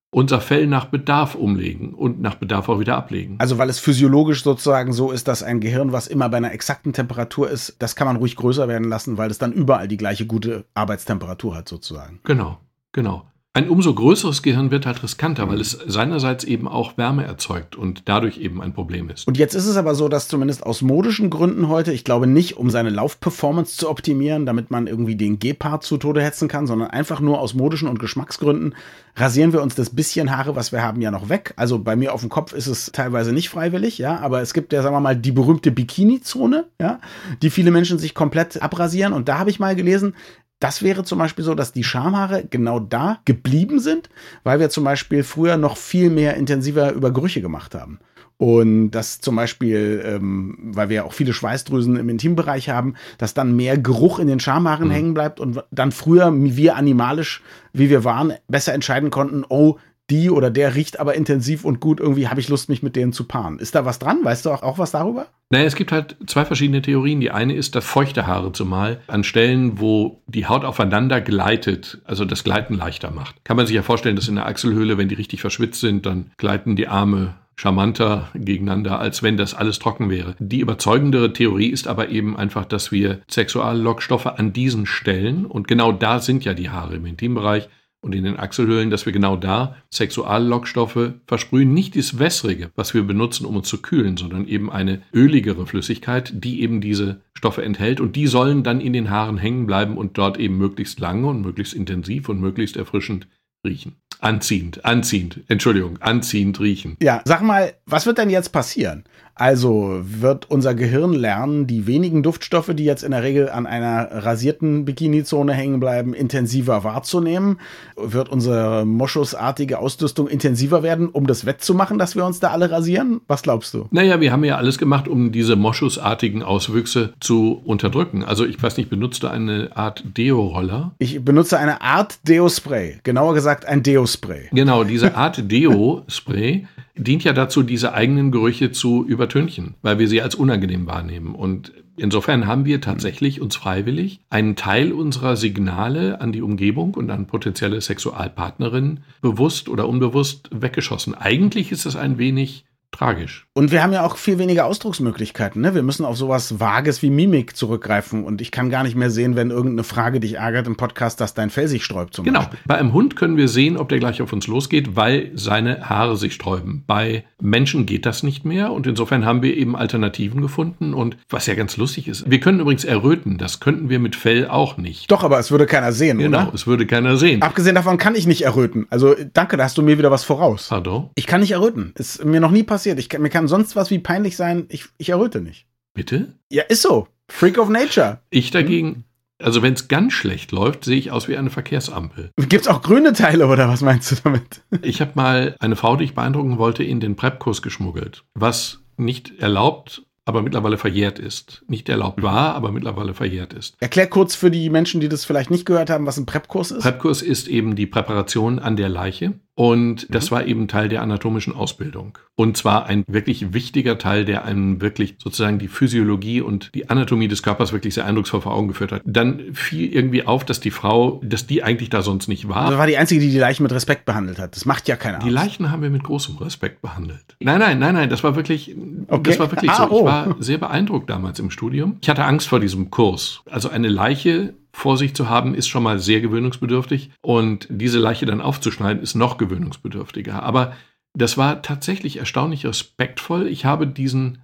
unser 0.09 0.39
Fell 0.39 0.67
nach 0.67 0.85
Bedarf 0.85 1.35
umlegen 1.35 1.93
und 1.93 2.21
nach 2.21 2.35
Bedarf 2.35 2.69
auch 2.69 2.79
wieder 2.79 2.95
ablegen. 2.95 3.35
Also 3.39 3.57
weil 3.57 3.69
es 3.69 3.79
physiologisch 3.79 4.43
sozusagen 4.43 4.93
so 4.93 5.11
ist, 5.11 5.27
dass 5.27 5.43
ein 5.43 5.59
Gehirn, 5.59 5.91
was 5.91 6.07
immer 6.07 6.29
bei 6.29 6.37
einer 6.37 6.53
exakten 6.53 6.93
Temperatur 6.93 7.49
ist, 7.49 7.75
das 7.79 7.95
kann 7.95 8.07
man 8.07 8.15
ruhig 8.15 8.35
größer 8.35 8.67
werden 8.67 8.87
lassen, 8.87 9.17
weil 9.17 9.29
es 9.29 9.37
dann 9.37 9.51
überall 9.51 9.87
die 9.87 9.97
gleiche 9.97 10.25
gute 10.25 10.65
Arbeitstemperatur 10.73 11.55
hat 11.55 11.67
sozusagen. 11.67 12.19
Genau, 12.23 12.57
genau. 12.93 13.25
Ein 13.57 13.69
umso 13.69 13.91
größeres 13.91 14.43
Gehirn 14.43 14.69
wird 14.69 14.85
halt 14.85 15.01
riskanter, 15.01 15.49
weil 15.49 15.59
es 15.59 15.71
seinerseits 15.71 16.43
eben 16.43 16.67
auch 16.67 16.95
Wärme 16.95 17.25
erzeugt 17.25 17.75
und 17.75 18.03
dadurch 18.05 18.37
eben 18.37 18.61
ein 18.61 18.71
Problem 18.71 19.09
ist. 19.09 19.27
Und 19.27 19.35
jetzt 19.35 19.55
ist 19.55 19.65
es 19.65 19.77
aber 19.77 19.95
so, 19.95 20.09
dass 20.09 20.27
zumindest 20.27 20.63
aus 20.63 20.83
modischen 20.83 21.31
Gründen 21.31 21.67
heute, 21.67 21.91
ich 21.91 22.03
glaube 22.03 22.27
nicht, 22.27 22.57
um 22.57 22.69
seine 22.69 22.91
Laufperformance 22.91 23.75
zu 23.75 23.89
optimieren, 23.89 24.45
damit 24.45 24.69
man 24.69 24.85
irgendwie 24.85 25.15
den 25.15 25.39
Gepard 25.39 25.83
zu 25.83 25.97
Tode 25.97 26.21
hetzen 26.21 26.47
kann, 26.47 26.67
sondern 26.67 26.91
einfach 26.91 27.19
nur 27.19 27.39
aus 27.39 27.55
modischen 27.55 27.87
und 27.87 27.97
Geschmacksgründen 27.97 28.75
rasieren 29.15 29.53
wir 29.53 29.63
uns 29.63 29.73
das 29.73 29.89
bisschen 29.89 30.37
Haare, 30.37 30.55
was 30.55 30.71
wir 30.71 30.83
haben, 30.83 31.01
ja 31.01 31.09
noch 31.09 31.29
weg. 31.29 31.55
Also 31.55 31.79
bei 31.79 31.95
mir 31.95 32.13
auf 32.13 32.21
dem 32.21 32.29
Kopf 32.29 32.53
ist 32.53 32.67
es 32.67 32.91
teilweise 32.91 33.33
nicht 33.33 33.49
freiwillig, 33.49 33.97
ja, 33.97 34.19
aber 34.19 34.41
es 34.41 34.53
gibt 34.53 34.71
ja, 34.71 34.83
sagen 34.83 34.93
wir 34.93 34.99
mal, 34.99 35.15
die 35.15 35.31
berühmte 35.31 35.71
Bikini-Zone, 35.71 36.65
ja, 36.79 36.99
die 37.41 37.49
viele 37.49 37.71
Menschen 37.71 37.97
sich 37.97 38.13
komplett 38.13 38.61
abrasieren. 38.61 39.13
Und 39.13 39.27
da 39.27 39.39
habe 39.39 39.49
ich 39.49 39.59
mal 39.59 39.75
gelesen, 39.75 40.13
das 40.59 40.81
wäre 40.81 41.03
zum 41.03 41.19
Beispiel 41.19 41.45
so, 41.45 41.53
dass 41.53 41.71
die 41.71 41.83
Schamhaare 41.83 42.45
genau 42.49 42.79
da 42.79 43.19
geblieben 43.25 43.79
sind, 43.79 44.09
weil 44.43 44.59
wir 44.59 44.69
zum 44.69 44.83
Beispiel 44.83 45.23
früher 45.23 45.57
noch 45.57 45.77
viel 45.77 46.09
mehr 46.09 46.35
intensiver 46.35 46.93
über 46.93 47.11
Gerüche 47.11 47.41
gemacht 47.41 47.75
haben. 47.75 47.99
Und 48.37 48.91
das 48.91 49.19
zum 49.19 49.35
Beispiel, 49.35 50.03
ähm, 50.05 50.57
weil 50.59 50.89
wir 50.89 51.05
auch 51.05 51.13
viele 51.13 51.33
Schweißdrüsen 51.33 51.95
im 51.95 52.07
Intimbereich 52.07 52.69
haben, 52.69 52.93
dass 53.17 53.33
dann 53.33 53.55
mehr 53.55 53.79
Geruch 53.79 54.19
in 54.19 54.27
den 54.27 54.39
Schamhaaren 54.39 54.89
mhm. 54.89 54.93
hängen 54.93 55.13
bleibt 55.15 55.39
und 55.39 55.63
dann 55.71 55.91
früher 55.91 56.31
wir 56.31 56.75
animalisch, 56.75 57.41
wie 57.73 57.89
wir 57.89 58.03
waren, 58.03 58.33
besser 58.47 58.75
entscheiden 58.75 59.09
konnten, 59.09 59.43
oh, 59.49 59.77
die 60.09 60.29
oder 60.29 60.49
der 60.49 60.75
riecht 60.75 60.99
aber 60.99 61.15
intensiv 61.15 61.65
und 61.65 61.79
gut, 61.79 61.99
irgendwie 61.99 62.27
habe 62.27 62.39
ich 62.39 62.49
Lust, 62.49 62.69
mich 62.69 62.83
mit 62.83 62.95
denen 62.95 63.13
zu 63.13 63.25
paaren. 63.25 63.59
Ist 63.59 63.75
da 63.75 63.85
was 63.85 63.99
dran? 63.99 64.19
Weißt 64.23 64.45
du 64.45 64.51
auch, 64.51 64.63
auch 64.63 64.77
was 64.77 64.91
darüber? 64.91 65.27
Naja, 65.49 65.65
es 65.65 65.75
gibt 65.75 65.91
halt 65.91 66.15
zwei 66.27 66.45
verschiedene 66.45 66.81
Theorien. 66.81 67.19
Die 67.19 67.31
eine 67.31 67.55
ist, 67.55 67.75
dass 67.75 67.85
feuchte 67.85 68.27
Haare 68.27 68.51
zumal 68.51 69.01
an 69.07 69.23
Stellen, 69.23 69.79
wo 69.79 70.21
die 70.27 70.45
Haut 70.45 70.65
aufeinander 70.65 71.21
gleitet, 71.21 71.99
also 72.05 72.25
das 72.25 72.43
Gleiten 72.43 72.75
leichter 72.75 73.11
macht. 73.11 73.35
Kann 73.43 73.57
man 73.57 73.65
sich 73.65 73.75
ja 73.75 73.81
vorstellen, 73.81 74.15
dass 74.15 74.27
in 74.27 74.35
der 74.35 74.45
Achselhöhle, 74.45 74.97
wenn 74.97 75.09
die 75.09 75.15
richtig 75.15 75.41
verschwitzt 75.41 75.81
sind, 75.81 76.05
dann 76.05 76.31
gleiten 76.37 76.75
die 76.75 76.87
Arme 76.87 77.35
charmanter 77.57 78.29
gegeneinander, 78.35 78.99
als 78.99 79.23
wenn 79.23 79.35
das 79.35 79.55
alles 79.55 79.79
trocken 79.79 80.09
wäre. 80.09 80.35
Die 80.39 80.59
überzeugendere 80.59 81.33
Theorie 81.33 81.69
ist 81.69 81.87
aber 81.87 82.09
eben 82.09 82.37
einfach, 82.37 82.65
dass 82.65 82.91
wir 82.91 83.21
Sexuallockstoffe 83.29 84.27
an 84.27 84.53
diesen 84.53 84.85
Stellen, 84.85 85.45
und 85.45 85.67
genau 85.67 85.91
da 85.91 86.19
sind 86.19 86.45
ja 86.45 86.53
die 86.53 86.69
Haare 86.69 86.95
im 86.95 87.05
Intimbereich, 87.07 87.67
und 88.01 88.13
in 88.13 88.23
den 88.23 88.37
Achselhöhlen, 88.37 88.89
dass 88.89 89.05
wir 89.05 89.13
genau 89.13 89.35
da 89.35 89.75
Sexuallockstoffe 89.91 91.13
versprühen. 91.25 91.73
Nicht 91.73 91.95
das 91.95 92.19
Wässrige, 92.19 92.71
was 92.75 92.93
wir 92.93 93.03
benutzen, 93.03 93.45
um 93.45 93.55
uns 93.55 93.67
zu 93.67 93.81
kühlen, 93.81 94.17
sondern 94.17 94.47
eben 94.47 94.71
eine 94.71 95.01
öligere 95.13 95.65
Flüssigkeit, 95.65 96.31
die 96.35 96.61
eben 96.61 96.79
diese 96.79 97.21
Stoffe 97.33 97.63
enthält. 97.63 97.99
Und 97.99 98.15
die 98.15 98.27
sollen 98.27 98.63
dann 98.63 98.81
in 98.81 98.93
den 98.93 99.09
Haaren 99.09 99.37
hängen 99.37 99.65
bleiben 99.65 99.97
und 99.97 100.17
dort 100.17 100.37
eben 100.37 100.57
möglichst 100.57 100.99
lange 100.99 101.27
und 101.27 101.41
möglichst 101.41 101.73
intensiv 101.73 102.29
und 102.29 102.39
möglichst 102.39 102.77
erfrischend 102.77 103.27
riechen. 103.65 103.95
Anziehend, 104.19 104.83
anziehend, 104.83 105.41
Entschuldigung, 105.47 105.97
anziehend 105.99 106.59
riechen. 106.59 106.97
Ja, 107.01 107.21
sag 107.25 107.43
mal, 107.43 107.75
was 107.85 108.07
wird 108.07 108.17
denn 108.17 108.31
jetzt 108.31 108.49
passieren? 108.49 109.03
Also 109.37 110.01
wird 110.01 110.49
unser 110.49 110.73
Gehirn 110.73 111.13
lernen, 111.13 111.67
die 111.67 111.85
wenigen 111.87 112.23
Duftstoffe, 112.23 112.71
die 112.73 112.85
jetzt 112.85 113.03
in 113.03 113.11
der 113.11 113.23
Regel 113.23 113.49
an 113.49 113.67
einer 113.67 114.09
rasierten 114.11 114.85
Bikinizone 114.85 115.53
hängen 115.53 115.79
bleiben, 115.79 116.13
intensiver 116.13 116.83
wahrzunehmen? 116.83 117.59
Wird 117.95 118.29
unsere 118.29 118.85
moschusartige 118.85 119.79
Ausrüstung 119.79 120.27
intensiver 120.27 120.81
werden, 120.83 121.07
um 121.07 121.27
das 121.27 121.45
wettzumachen, 121.45 121.97
dass 121.97 122.15
wir 122.15 122.25
uns 122.25 122.39
da 122.39 122.49
alle 122.49 122.71
rasieren? 122.71 123.21
Was 123.27 123.43
glaubst 123.43 123.73
du? 123.73 123.87
Naja, 123.91 124.19
wir 124.19 124.31
haben 124.31 124.43
ja 124.43 124.57
alles 124.57 124.77
gemacht, 124.77 125.07
um 125.07 125.31
diese 125.31 125.55
moschusartigen 125.55 126.41
Auswüchse 126.41 127.13
zu 127.19 127.61
unterdrücken. 127.63 128.23
Also 128.23 128.45
ich 128.45 128.61
weiß 128.61 128.77
nicht, 128.77 128.89
benutzt 128.89 129.23
du 129.23 129.27
eine 129.27 129.69
Art 129.75 130.03
Deo-Roller? 130.17 130.93
Ich 130.97 131.23
benutze 131.23 131.59
eine 131.59 131.81
Art 131.81 132.27
Deo-Spray. 132.27 132.99
Genauer 133.03 133.33
gesagt 133.35 133.65
ein 133.65 133.83
Deo-Spray. 133.83 134.49
Genau, 134.51 134.83
diese 134.83 135.15
Art 135.15 135.51
Deo-Spray 135.51 136.65
dient 136.97 137.23
ja 137.23 137.33
dazu, 137.33 137.63
diese 137.63 137.93
eigenen 137.93 138.31
Gerüche 138.31 138.71
zu 138.71 139.05
übertünchen, 139.05 139.75
weil 139.81 139.99
wir 139.99 140.07
sie 140.07 140.21
als 140.21 140.35
unangenehm 140.35 140.87
wahrnehmen. 140.87 141.35
Und 141.35 141.73
insofern 141.97 142.47
haben 142.47 142.65
wir 142.65 142.81
tatsächlich 142.81 143.41
uns 143.41 143.55
freiwillig 143.55 144.19
einen 144.29 144.55
Teil 144.55 144.91
unserer 144.91 145.35
Signale 145.35 146.21
an 146.21 146.31
die 146.31 146.41
Umgebung 146.41 146.93
und 146.93 147.09
an 147.09 147.27
potenzielle 147.27 147.81
Sexualpartnerinnen 147.81 149.01
bewusst 149.21 149.69
oder 149.69 149.87
unbewusst 149.87 150.49
weggeschossen. 150.51 151.15
Eigentlich 151.15 151.71
ist 151.71 151.85
es 151.85 151.95
ein 151.95 152.17
wenig 152.17 152.65
tragisch. 152.91 153.47
Und 153.53 153.71
wir 153.71 153.83
haben 153.83 153.91
ja 153.91 154.05
auch 154.05 154.17
viel 154.17 154.37
weniger 154.37 154.65
Ausdrucksmöglichkeiten. 154.65 155.61
Ne? 155.61 155.75
Wir 155.75 155.83
müssen 155.83 156.05
auf 156.05 156.17
sowas 156.17 156.59
Vages 156.59 157.01
wie 157.01 157.09
Mimik 157.09 157.55
zurückgreifen. 157.55 158.23
Und 158.23 158.41
ich 158.41 158.51
kann 158.51 158.69
gar 158.69 158.83
nicht 158.83 158.95
mehr 158.95 159.09
sehen, 159.09 159.35
wenn 159.35 159.49
irgendeine 159.49 159.83
Frage 159.83 160.19
dich 160.19 160.35
ärgert 160.35 160.67
im 160.67 160.77
Podcast, 160.77 161.19
dass 161.19 161.33
dein 161.33 161.49
Fell 161.49 161.67
sich 161.67 161.83
sträubt 161.83 162.13
zum 162.13 162.25
genau. 162.25 162.39
Beispiel. 162.39 162.59
Bei 162.65 162.77
einem 162.77 162.93
Hund 162.93 163.15
können 163.15 163.37
wir 163.37 163.47
sehen, 163.47 163.77
ob 163.77 163.89
der 163.89 163.99
gleich 163.99 164.21
auf 164.21 164.31
uns 164.31 164.47
losgeht, 164.47 164.95
weil 164.95 165.31
seine 165.35 165.89
Haare 165.89 166.17
sich 166.17 166.33
sträuben. 166.33 166.83
Bei 166.87 167.25
Menschen 167.41 167.85
geht 167.85 168.05
das 168.05 168.23
nicht 168.23 168.45
mehr. 168.45 168.71
Und 168.71 168.87
insofern 168.87 169.25
haben 169.25 169.41
wir 169.41 169.57
eben 169.57 169.75
Alternativen 169.75 170.41
gefunden. 170.41 170.93
Und 170.93 171.17
was 171.29 171.45
ja 171.45 171.55
ganz 171.55 171.77
lustig 171.77 172.07
ist, 172.07 172.29
wir 172.29 172.39
können 172.39 172.59
übrigens 172.59 172.85
erröten. 172.85 173.37
Das 173.37 173.59
könnten 173.59 173.89
wir 173.89 173.99
mit 173.99 174.15
Fell 174.15 174.47
auch 174.47 174.77
nicht. 174.77 175.11
Doch, 175.11 175.23
aber 175.23 175.39
es 175.39 175.51
würde 175.51 175.65
keiner 175.65 175.91
sehen, 175.91 176.19
genau, 176.19 176.43
oder? 176.43 176.53
es 176.53 176.67
würde 176.67 176.85
keiner 176.85 177.17
sehen. 177.17 177.41
Abgesehen 177.41 177.75
davon 177.75 177.97
kann 177.97 178.15
ich 178.15 178.27
nicht 178.27 178.43
erröten. 178.43 178.87
Also 178.89 179.15
danke, 179.33 179.57
da 179.57 179.63
hast 179.63 179.77
du 179.77 179.81
mir 179.81 179.97
wieder 179.97 180.11
was 180.11 180.23
voraus. 180.23 180.67
Pardon? 180.69 181.09
Ich 181.15 181.27
kann 181.27 181.41
nicht 181.41 181.51
erröten. 181.51 181.91
Ist 181.95 182.23
mir 182.23 182.39
noch 182.39 182.51
nie 182.51 182.63
passiert. 182.63 182.76
Ich 182.85 183.09
kann, 183.09 183.21
mir 183.21 183.29
kann 183.29 183.47
sonst 183.47 183.75
was 183.75 183.89
wie 183.89 183.99
peinlich 183.99 184.35
sein. 184.35 184.65
Ich, 184.69 184.85
ich 184.97 185.09
erröte 185.09 185.41
nicht. 185.41 185.65
Bitte? 185.93 186.33
Ja, 186.49 186.63
ist 186.63 186.81
so. 186.81 187.07
Freak 187.29 187.57
of 187.57 187.69
Nature. 187.69 188.19
Ich 188.29 188.51
dagegen, 188.51 189.03
also 189.39 189.61
wenn 189.61 189.73
es 189.73 189.87
ganz 189.87 190.13
schlecht 190.13 190.51
läuft, 190.51 190.85
sehe 190.85 190.97
ich 190.97 191.11
aus 191.11 191.27
wie 191.27 191.37
eine 191.37 191.49
Verkehrsampel. 191.49 192.31
Gibt's 192.37 192.67
auch 192.67 192.81
grüne 192.81 193.13
Teile 193.13 193.47
oder 193.47 193.67
was 193.67 193.81
meinst 193.81 194.11
du 194.11 194.15
damit? 194.23 194.61
Ich 194.81 195.01
habe 195.01 195.11
mal 195.15 195.55
eine 195.59 195.75
Frau, 195.75 195.95
die 195.95 196.05
ich 196.05 196.15
beeindrucken 196.15 196.57
wollte, 196.57 196.83
in 196.83 196.99
den 196.99 197.15
Prep-Kurs 197.15 197.61
geschmuggelt, 197.61 198.23
was 198.33 198.79
nicht 198.97 199.39
erlaubt 199.39 200.03
aber 200.27 200.41
mittlerweile 200.41 200.77
verjährt 200.77 201.19
ist. 201.19 201.63
Nicht 201.67 201.87
erlaubt 201.87 202.21
war, 202.21 202.53
aber 202.53 202.73
mittlerweile 202.73 203.13
verjährt 203.13 203.53
ist. 203.53 203.77
Erklär 203.79 204.07
kurz 204.07 204.35
für 204.35 204.51
die 204.51 204.69
Menschen, 204.69 204.99
die 204.99 205.07
das 205.07 205.23
vielleicht 205.23 205.49
nicht 205.49 205.65
gehört 205.65 205.89
haben, 205.89 206.05
was 206.05 206.17
ein 206.17 206.25
Prep-Kurs 206.25 206.71
ist. 206.71 206.83
Prep-Kurs 206.83 207.21
ist 207.21 207.47
eben 207.47 207.77
die 207.77 207.87
Präparation 207.87 208.59
an 208.59 208.75
der 208.75 208.89
Leiche. 208.89 209.39
Und 209.57 210.05
das 210.13 210.29
war 210.29 210.45
eben 210.45 210.67
Teil 210.67 210.87
der 210.87 211.01
anatomischen 211.01 211.55
Ausbildung. 211.55 212.19
Und 212.35 212.57
zwar 212.57 212.85
ein 212.85 213.03
wirklich 213.07 213.53
wichtiger 213.55 213.97
Teil, 213.97 214.23
der 214.23 214.45
einem 214.45 214.81
wirklich 214.81 215.15
sozusagen 215.17 215.57
die 215.57 215.67
Physiologie 215.67 216.41
und 216.41 216.69
die 216.75 216.91
Anatomie 216.91 217.27
des 217.27 217.41
Körpers 217.41 217.73
wirklich 217.73 217.95
sehr 217.95 218.05
eindrucksvoll 218.05 218.41
vor 218.41 218.53
Augen 218.53 218.67
geführt 218.67 218.91
hat. 218.91 219.01
Dann 219.03 219.41
fiel 219.53 219.91
irgendwie 219.91 220.27
auf, 220.27 220.45
dass 220.45 220.59
die 220.59 220.69
Frau, 220.69 221.19
dass 221.23 221.47
die 221.47 221.63
eigentlich 221.63 221.89
da 221.89 222.03
sonst 222.03 222.27
nicht 222.27 222.47
war. 222.47 222.67
Also 222.67 222.77
war 222.77 222.85
die 222.85 222.97
einzige, 222.97 223.19
die 223.19 223.31
die 223.31 223.39
Leichen 223.39 223.63
mit 223.63 223.71
Respekt 223.71 224.05
behandelt 224.05 224.37
hat. 224.37 224.55
Das 224.55 224.65
macht 224.65 224.87
ja 224.87 224.95
keiner. 224.95 225.17
Die 225.17 225.31
Leichen 225.31 225.71
haben 225.71 225.81
wir 225.81 225.89
mit 225.89 226.03
großem 226.03 226.37
Respekt 226.37 226.83
behandelt. 226.83 227.35
Nein, 227.39 227.57
nein, 227.57 227.79
nein, 227.79 227.95
nein, 227.95 228.09
das 228.11 228.23
war 228.23 228.35
wirklich, 228.35 228.75
Okay. 229.07 229.23
das 229.31 229.39
war 229.39 229.49
wirklich 229.51 229.71
Ah, 229.71 229.87
so. 229.89 229.95
Ich 229.95 230.01
oh. 230.03 230.05
war 230.05 230.35
sehr 230.37 230.59
beeindruckt 230.59 231.09
damals 231.09 231.39
im 231.39 231.49
Studium. 231.49 231.97
Ich 232.01 232.09
hatte 232.09 232.25
Angst 232.25 232.47
vor 232.47 232.59
diesem 232.59 232.91
Kurs. 232.91 233.41
Also 233.49 233.69
eine 233.69 233.87
Leiche 233.87 234.53
vor 234.77 234.95
sich 234.95 235.15
zu 235.15 235.27
haben, 235.27 235.55
ist 235.55 235.67
schon 235.67 235.81
mal 235.81 235.97
sehr 235.97 236.21
gewöhnungsbedürftig. 236.21 237.09
Und 237.23 237.65
diese 237.67 237.97
Leiche 237.97 238.27
dann 238.27 238.41
aufzuschneiden, 238.41 239.01
ist 239.01 239.15
noch 239.15 239.39
gewöhnungsbedürftiger. 239.39 240.43
Aber 240.43 240.73
das 241.15 241.35
war 241.35 241.63
tatsächlich 241.63 242.17
erstaunlich 242.17 242.63
respektvoll. 242.63 243.47
Ich 243.47 243.65
habe 243.65 243.87
diesen 243.87 244.37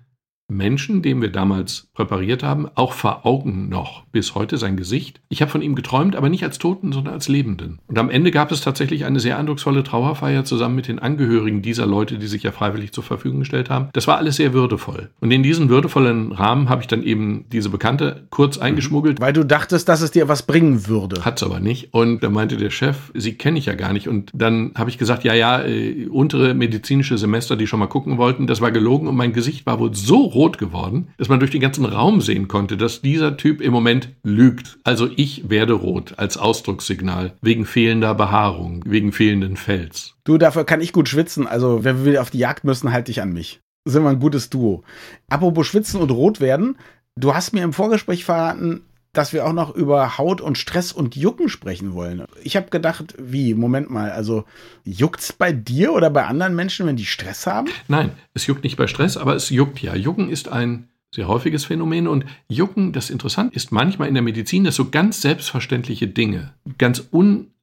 Menschen, 0.56 1.02
den 1.02 1.22
wir 1.22 1.32
damals 1.32 1.88
präpariert 1.94 2.44
haben, 2.44 2.68
auch 2.76 2.94
vor 2.94 3.26
Augen 3.26 3.70
noch 3.70 4.04
bis 4.12 4.36
heute 4.36 4.58
sein 4.58 4.78
Gesicht. 4.78 5.22
Ich 5.30 5.42
habe 5.42 5.52
von 5.52 5.62
ihm 5.62 5.76
geträumt, 5.76 6.16
aber 6.16 6.30
nicht 6.30 6.44
als 6.44 6.60
Toten, 6.60 6.92
sondern 6.92 7.14
als 7.14 7.28
Lebenden. 7.28 7.80
Und 7.88 7.98
am 8.00 8.10
Ende 8.10 8.32
gab 8.32 8.52
es 8.52 8.62
tatsächlich 8.62 9.06
eine 9.06 9.20
sehr 9.20 9.38
eindrucksvolle 9.38 9.84
Trauerfeier 9.84 10.46
zusammen 10.46 10.76
mit 10.76 10.88
den 10.88 11.00
Angehörigen 11.00 11.62
dieser 11.62 11.86
Leute, 11.86 12.18
die 12.18 12.28
sich 12.28 12.44
ja 12.44 12.52
freiwillig 12.52 12.92
zur 12.94 13.04
Verfügung 13.04 13.40
gestellt 13.40 13.70
haben. 13.70 13.90
Das 13.94 14.08
war 14.08 14.18
alles 14.18 14.38
sehr 14.38 14.54
würdevoll. 14.54 15.10
Und 15.20 15.32
in 15.32 15.44
diesen 15.44 15.70
würdevollen 15.70 16.32
Rahmen 16.32 16.70
habe 16.70 16.82
ich 16.82 16.88
dann 16.88 17.04
eben 17.04 17.46
diese 17.52 17.70
Bekannte 17.70 18.28
kurz 18.30 18.58
eingeschmuggelt. 18.58 19.20
Weil 19.20 19.34
du 19.34 19.44
dachtest, 19.44 19.90
dass 19.90 20.02
es 20.02 20.12
dir 20.12 20.28
was 20.28 20.44
bringen 20.44 20.88
würde. 20.88 21.26
Hat's 21.26 21.44
aber 21.44 21.60
nicht. 21.60 21.94
Und 21.94 22.24
da 22.24 22.30
meinte 22.30 22.58
der 22.58 22.70
Chef, 22.70 23.12
sie 23.14 23.34
kenne 23.34 23.60
ich 23.60 23.66
ja 23.66 23.76
gar 23.76 23.94
nicht. 23.94 24.08
Und 24.08 24.32
dann 24.34 24.72
habe 24.76 24.90
ich 24.90 24.98
gesagt, 24.98 25.24
ja, 25.24 25.34
ja, 25.34 25.64
äh, 25.64 26.08
untere 26.08 26.54
medizinische 26.54 27.18
Semester, 27.18 27.56
die 27.56 27.68
schon 27.68 27.80
mal 27.80 27.88
gucken 27.88 28.18
wollten, 28.18 28.48
das 28.48 28.62
war 28.62 28.72
gelogen 28.72 29.08
und 29.08 29.16
mein 29.16 29.34
Gesicht 29.34 29.66
war 29.66 29.80
wohl 29.80 29.94
so 29.94 30.22
rot 30.22 30.43
geworden, 30.52 31.08
dass 31.18 31.30
man 31.30 31.40
durch 31.40 31.52
den 31.52 31.62
ganzen 31.62 31.86
Raum 31.86 32.22
sehen 32.22 32.48
konnte, 32.48 32.78
dass 32.78 33.02
dieser 33.02 33.38
Typ 33.38 33.62
im 33.62 33.72
Moment 33.72 34.10
lügt. 34.24 34.78
Also 34.84 35.10
ich 35.16 35.50
werde 35.50 35.74
rot 35.74 36.16
als 36.18 36.38
Ausdruckssignal 36.38 37.34
wegen 37.42 37.66
fehlender 37.66 38.14
Behaarung, 38.14 38.84
wegen 38.86 39.12
fehlenden 39.12 39.58
Fells. 39.58 40.16
Du, 40.26 40.38
dafür 40.38 40.64
kann 40.66 40.82
ich 40.82 40.94
gut 40.94 41.10
schwitzen. 41.10 41.48
Also, 41.48 41.84
wenn 41.84 42.06
wir 42.06 42.22
auf 42.22 42.30
die 42.30 42.40
Jagd 42.40 42.64
müssen, 42.64 42.92
halte 42.92 43.12
ich 43.12 43.22
an 43.22 43.34
mich. 43.34 43.60
Sind 43.86 44.04
wir 44.04 44.10
ein 44.10 44.20
gutes 44.20 44.50
Duo. 44.50 44.84
Apropos 45.30 45.68
schwitzen 45.68 46.00
und 46.00 46.12
rot 46.12 46.40
werden. 46.40 46.78
Du 47.16 47.34
hast 47.34 47.54
mir 47.54 47.64
im 47.64 47.74
Vorgespräch 47.74 48.26
verraten, 48.26 48.82
dass 49.14 49.32
wir 49.32 49.46
auch 49.46 49.54
noch 49.54 49.74
über 49.76 50.18
Haut 50.18 50.42
und 50.42 50.58
Stress 50.58 50.92
und 50.92 51.16
Jucken 51.16 51.48
sprechen 51.48 51.94
wollen. 51.94 52.26
Ich 52.44 52.56
habe 52.56 52.70
gedacht, 52.70 53.14
wie, 53.18 53.54
Moment 53.54 53.90
mal, 53.90 54.12
also 54.12 54.46
juckt's 54.84 55.32
bei 55.32 55.54
dir 55.54 55.94
oder 55.94 56.10
bei 56.10 56.26
anderen 56.26 56.56
Menschen, 56.56 56.88
wenn 56.88 56.96
die 56.96 57.06
Stress 57.06 57.48
haben? 57.48 57.70
Nein, 57.88 58.12
es 58.34 58.48
juckt 58.48 58.64
nicht 58.64 58.76
bei 58.76 58.88
Stress, 58.88 59.16
aber 59.16 59.36
es 59.36 59.50
juckt 59.50 59.82
ja. 59.82 59.96
Jucken 59.96 60.30
ist 60.30 60.50
ein 60.50 60.90
sehr 61.14 61.28
häufiges 61.28 61.66
Phänomen 61.66 62.08
und 62.08 62.26
Jucken, 62.48 62.92
das 62.92 63.12
interessant 63.12 63.54
ist 63.54 63.72
manchmal 63.72 64.08
in 64.08 64.16
der 64.16 64.24
Medizin, 64.24 64.64
dass 64.64 64.76
so 64.76 64.90
ganz 64.90 65.22
selbstverständliche 65.22 66.08
Dinge 66.08 66.54
ganz 66.80 67.08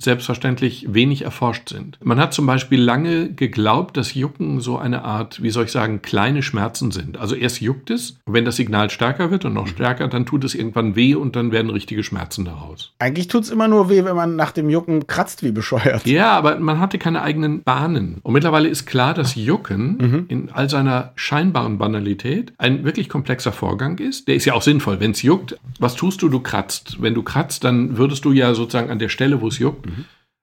unselbstverständlich 0.01 0.87
wenig 0.89 1.23
erforscht 1.23 1.69
sind. 1.69 1.99
Man 2.03 2.19
hat 2.19 2.33
zum 2.33 2.47
Beispiel 2.47 2.81
lange 2.81 3.31
geglaubt, 3.35 3.99
dass 3.99 4.15
Jucken 4.15 4.61
so 4.61 4.79
eine 4.79 5.05
Art, 5.05 5.43
wie 5.43 5.51
soll 5.51 5.65
ich 5.65 5.73
sagen, 5.73 6.01
kleine 6.01 6.43
Schmerzen 6.43 6.91
sind. 6.91 7.19
Also 7.19 7.35
erst 7.35 7.61
juckt 7.61 7.91
es, 7.91 8.19
und 8.25 8.33
wenn 8.33 8.47
das 8.47 8.57
Signal 8.57 8.89
stärker 8.89 9.31
wird 9.31 9.45
und 9.45 9.53
noch 9.53 9.67
stärker, 9.67 10.09
dann 10.09 10.25
tut 10.25 10.45
es 10.45 10.55
irgendwann 10.55 10.97
weh 10.97 11.15
und 11.15 11.37
dann 11.37 11.53
werden 11.53 11.71
richtige 11.71 12.03
Schmerzen 12.03 12.47
daraus. 12.47 12.95
Eigentlich 12.99 13.29
tut's 13.29 13.51
immer 13.51 13.69
nur 13.69 13.91
weh, 13.91 14.05
wenn 14.05 14.17
man 14.17 14.37
nach 14.37 14.53
dem 14.53 14.71
Jucken 14.71 15.07
kratzt 15.07 15.43
wie 15.43 15.53
bescheuert. 15.53 16.07
Ja, 16.07 16.33
aber 16.33 16.59
man 16.59 16.81
hatte 16.81 16.97
keine 16.97 17.21
eigenen 17.21 17.63
Bahnen. 17.63 18.21
Und 18.23 18.33
mittlerweile 18.33 18.69
ist 18.69 18.87
klar, 18.87 19.13
dass 19.13 19.35
Jucken 19.35 20.25
in 20.29 20.49
all 20.51 20.71
seiner 20.71 21.13
scheinbaren 21.15 21.77
Banalität 21.77 22.55
ein 22.57 22.85
wirklich 22.85 23.11
komplexer 23.11 23.53
Vorgang 23.53 23.99
ist. 23.99 24.29
Der 24.29 24.35
ist 24.35 24.47
ja 24.47 24.55
auch 24.55 24.63
sinnvoll. 24.63 24.99
Wenn 24.99 25.11
es 25.11 25.21
juckt, 25.21 25.59
was 25.79 25.95
tust 25.95 26.23
du? 26.23 26.31
Du 26.31 26.41
kratzt. 26.41 27.03
Wenn 27.03 27.13
du 27.13 27.23
kratzt, 27.23 27.65
dann 27.65 27.99
würdest 27.99 28.25
du 28.25 28.33
ja 28.33 28.55
sozusagen 28.55 28.89
an 28.89 28.99
der 28.99 29.11
Stelle, 29.11 29.43
wo 29.43 29.49
es 29.49 29.59
juckt, 29.59 29.90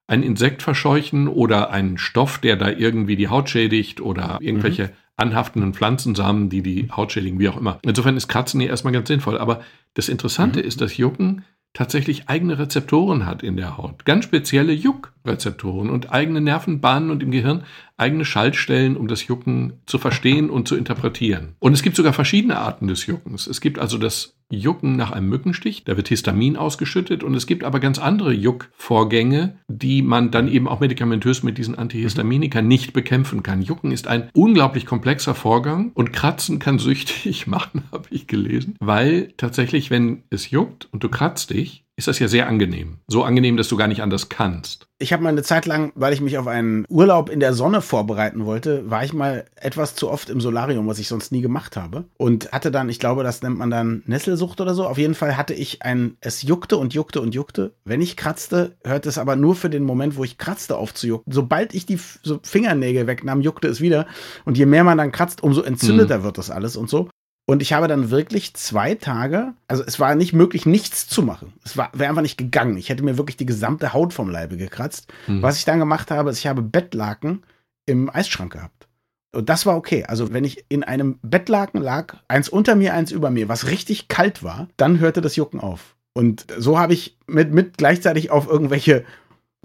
ein 0.07 0.23
Insekt 0.23 0.63
verscheuchen 0.63 1.27
oder 1.27 1.69
einen 1.69 1.97
Stoff, 1.97 2.37
der 2.37 2.55
da 2.55 2.69
irgendwie 2.69 3.15
die 3.15 3.27
Haut 3.27 3.49
schädigt 3.49 3.99
oder 3.99 4.37
irgendwelche 4.41 4.91
anhaftenden 5.17 5.73
Pflanzensamen, 5.73 6.49
die 6.49 6.61
die 6.61 6.89
Haut 6.91 7.11
schädigen, 7.11 7.39
wie 7.39 7.49
auch 7.49 7.57
immer. 7.57 7.79
Insofern 7.81 8.15
ist 8.15 8.27
Kratzen 8.27 8.61
ja 8.61 8.67
erstmal 8.67 8.93
ganz 8.93 9.07
sinnvoll. 9.07 9.37
Aber 9.37 9.61
das 9.95 10.09
Interessante 10.09 10.61
ist, 10.61 10.79
dass 10.79 10.95
Jucken 10.95 11.43
tatsächlich 11.73 12.29
eigene 12.29 12.57
Rezeptoren 12.57 13.25
hat 13.25 13.43
in 13.43 13.57
der 13.57 13.77
Haut. 13.77 14.05
Ganz 14.05 14.25
spezielle 14.25 14.73
Juckrezeptoren 14.73 15.89
und 15.89 16.11
eigene 16.11 16.41
Nervenbahnen 16.41 17.11
und 17.11 17.21
im 17.21 17.31
Gehirn 17.31 17.63
eigene 17.97 18.25
Schaltstellen, 18.25 18.95
um 18.95 19.07
das 19.07 19.27
Jucken 19.27 19.73
zu 19.85 19.97
verstehen 19.97 20.49
und 20.49 20.67
zu 20.67 20.75
interpretieren. 20.75 21.55
Und 21.59 21.73
es 21.73 21.81
gibt 21.81 21.95
sogar 21.95 22.13
verschiedene 22.13 22.57
Arten 22.57 22.87
des 22.87 23.05
Juckens. 23.07 23.47
Es 23.47 23.59
gibt 23.59 23.79
also 23.79 23.97
das 23.97 24.37
Jucken 24.49 24.95
nach 24.95 25.11
einem 25.11 25.27
Mückenstich, 25.27 25.83
da 25.83 25.97
wird 25.97 26.07
Histamin 26.07 26.55
ausgeschüttet 26.55 27.21
und 27.21 27.35
es 27.35 27.47
gibt 27.47 27.65
aber 27.65 27.81
ganz 27.81 27.99
andere 27.99 28.31
Juckvorgänge, 28.31 29.57
die 29.67 30.01
man 30.01 30.31
dann 30.31 30.47
eben 30.47 30.69
auch 30.69 30.79
medikamentös 30.79 31.43
mit 31.43 31.57
diesen 31.57 31.75
Antihistaminika 31.75 32.61
nicht 32.61 32.93
bekämpfen 32.93 33.43
kann. 33.43 33.61
Jucken 33.61 33.91
ist 33.91 34.07
ein 34.07 34.29
unglaublich 34.33 34.85
komplexer 34.85 35.35
Vorgang 35.35 35.91
und 35.95 36.13
Kratzen 36.13 36.59
kann 36.59 36.79
süchtig 36.79 37.47
machen, 37.47 37.83
habe 37.91 38.07
ich 38.09 38.27
gelesen, 38.27 38.75
weil 38.79 39.33
tatsächlich, 39.35 39.91
wenn 39.91 40.23
es 40.29 40.49
juckt 40.49 40.87
und 40.93 41.03
du 41.03 41.09
kratzt 41.09 41.49
dich, 41.49 41.83
ist 41.97 42.07
das 42.07 42.19
ja 42.19 42.27
sehr 42.27 42.47
angenehm. 42.47 42.99
So 43.07 43.23
angenehm, 43.23 43.57
dass 43.57 43.69
du 43.69 43.75
gar 43.75 43.87
nicht 43.87 44.03
anders 44.03 44.29
kannst. 44.29 44.87
Ich 44.99 45.13
habe 45.13 45.23
mal 45.23 45.29
eine 45.29 45.41
Zeit 45.41 45.65
lang, 45.65 45.91
weil 45.95 46.13
ich 46.13 46.21
mich 46.21 46.37
auf 46.37 46.45
einen 46.45 46.85
Urlaub 46.89 47.29
in 47.29 47.39
der 47.39 47.53
Sonne 47.53 47.81
vorbereiten 47.81 48.45
wollte, 48.45 48.89
war 48.89 49.03
ich 49.03 49.13
mal 49.13 49.45
etwas 49.55 49.95
zu 49.95 50.09
oft 50.09 50.29
im 50.29 50.39
Solarium, 50.39 50.87
was 50.87 50.99
ich 50.99 51.07
sonst 51.07 51.31
nie 51.31 51.41
gemacht 51.41 51.75
habe. 51.75 52.05
Und 52.17 52.51
hatte 52.51 52.69
dann, 52.69 52.89
ich 52.89 52.99
glaube, 52.99 53.23
das 53.23 53.41
nennt 53.41 53.57
man 53.57 53.71
dann 53.71 54.03
Nesselsucht 54.05 54.61
oder 54.61 54.75
so. 54.75 54.85
Auf 54.85 54.99
jeden 54.99 55.15
Fall 55.15 55.37
hatte 55.37 55.55
ich 55.55 55.81
ein, 55.81 56.17
es 56.21 56.43
juckte 56.43 56.77
und 56.77 56.93
juckte 56.93 57.19
und 57.19 57.33
juckte. 57.33 57.73
Wenn 57.83 58.01
ich 58.01 58.15
kratzte, 58.15 58.75
hörte 58.83 59.09
es 59.09 59.17
aber 59.17 59.35
nur 59.35 59.55
für 59.55 59.71
den 59.71 59.83
Moment, 59.83 60.17
wo 60.17 60.23
ich 60.23 60.37
kratzte, 60.37 60.77
auf 60.77 60.93
zu 60.93 61.07
jucken. 61.07 61.33
Sobald 61.33 61.73
ich 61.73 61.87
die 61.87 61.99
so 62.21 62.39
Fingernägel 62.43 63.07
wegnahm, 63.07 63.41
juckte 63.41 63.67
es 63.67 63.81
wieder. 63.81 64.05
Und 64.45 64.57
je 64.57 64.67
mehr 64.67 64.83
man 64.83 64.99
dann 64.99 65.11
kratzt, 65.11 65.41
umso 65.41 65.63
entzündeter 65.63 66.23
wird 66.23 66.37
das 66.37 66.51
alles 66.51 66.77
und 66.77 66.91
so. 66.91 67.09
Und 67.49 67.61
ich 67.61 67.71
habe 67.71 67.87
dann 67.87 68.09
wirklich 68.09 68.53
zwei 68.55 68.95
Tage, 68.95 69.53
also 69.69 69.81
es 69.81 70.01
war 70.01 70.15
nicht 70.15 70.33
möglich, 70.33 70.65
nichts 70.65 71.07
zu 71.07 71.23
machen. 71.23 71.53
Es 71.63 71.77
war 71.77 71.89
wäre 71.93 72.09
einfach 72.09 72.21
nicht 72.21 72.37
gegangen. 72.37 72.75
Ich 72.75 72.89
hätte 72.89 73.03
mir 73.03 73.17
wirklich 73.17 73.37
die 73.37 73.45
gesamte 73.45 73.93
Haut 73.93 74.13
vom 74.13 74.29
Leibe 74.29 74.57
gekratzt. 74.57 75.07
Hm. 75.27 75.41
Was 75.41 75.57
ich 75.57 75.63
dann 75.63 75.79
gemacht 75.79 76.11
habe, 76.11 76.29
ist, 76.29 76.39
ich 76.39 76.47
habe 76.47 76.61
Bettlaken 76.61 77.43
im 77.85 78.13
Eisschrank 78.13 78.51
gehabt. 78.51 78.89
Und 79.33 79.47
das 79.47 79.65
war 79.65 79.77
okay. 79.77 80.03
Also 80.03 80.33
wenn 80.33 80.43
ich 80.43 80.65
in 80.67 80.83
einem 80.83 81.19
Bettlaken 81.21 81.81
lag, 81.81 82.17
eins 82.27 82.49
unter 82.49 82.75
mir, 82.75 82.93
eins 82.93 83.13
über 83.13 83.29
mir, 83.29 83.47
was 83.47 83.67
richtig 83.67 84.09
kalt 84.09 84.43
war, 84.43 84.67
dann 84.75 84.99
hörte 84.99 85.21
das 85.21 85.37
Jucken 85.37 85.61
auf. 85.61 85.95
Und 86.13 86.47
so 86.57 86.77
habe 86.77 86.93
ich 86.93 87.15
mit, 87.27 87.53
mit 87.53 87.77
gleichzeitig 87.77 88.29
auf 88.29 88.47
irgendwelche 88.47 89.05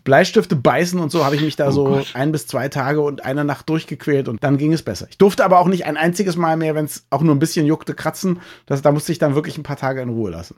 Bleistifte 0.05 0.57
beißen 0.57 0.99
und 1.01 1.11
so 1.11 1.25
habe 1.25 1.37
ich 1.37 1.43
mich 1.43 1.57
da 1.57 1.69
Oh 1.69 1.73
so 1.73 1.85
Gott. 1.85 2.11
ein 2.15 2.33
bis 2.33 2.47
zwei 2.47 2.69
Tage 2.69 3.01
und 3.01 3.25
eine 3.25 3.45
Nacht 3.45 3.69
durchgequält 3.69 4.29
und 4.29 4.43
dann 4.43 4.59
ging 4.59 4.73
es 4.73 4.83
besser. 4.83 5.07
Ich 5.11 5.19
durfte 5.19 5.45
aber 5.45 5.59
auch 5.59 5.69
nicht 5.69 5.87
ein 5.87 5.97
einziges 5.97 6.37
Mal 6.37 6.57
mehr, 6.57 6.75
wenn 6.75 6.85
es 6.87 7.07
auch 7.11 7.23
nur 7.23 7.35
ein 7.35 7.39
bisschen 7.39 7.67
juckte, 7.67 7.95
kratzen. 7.95 8.41
Das, 8.67 8.83
da 8.83 8.93
musste 8.93 9.13
ich 9.13 9.19
dann 9.19 9.35
wirklich 9.35 9.59
ein 9.59 9.63
paar 9.63 9.77
Tage 9.77 10.01
in 10.03 10.09
Ruhe 10.09 10.31
lassen. 10.31 10.57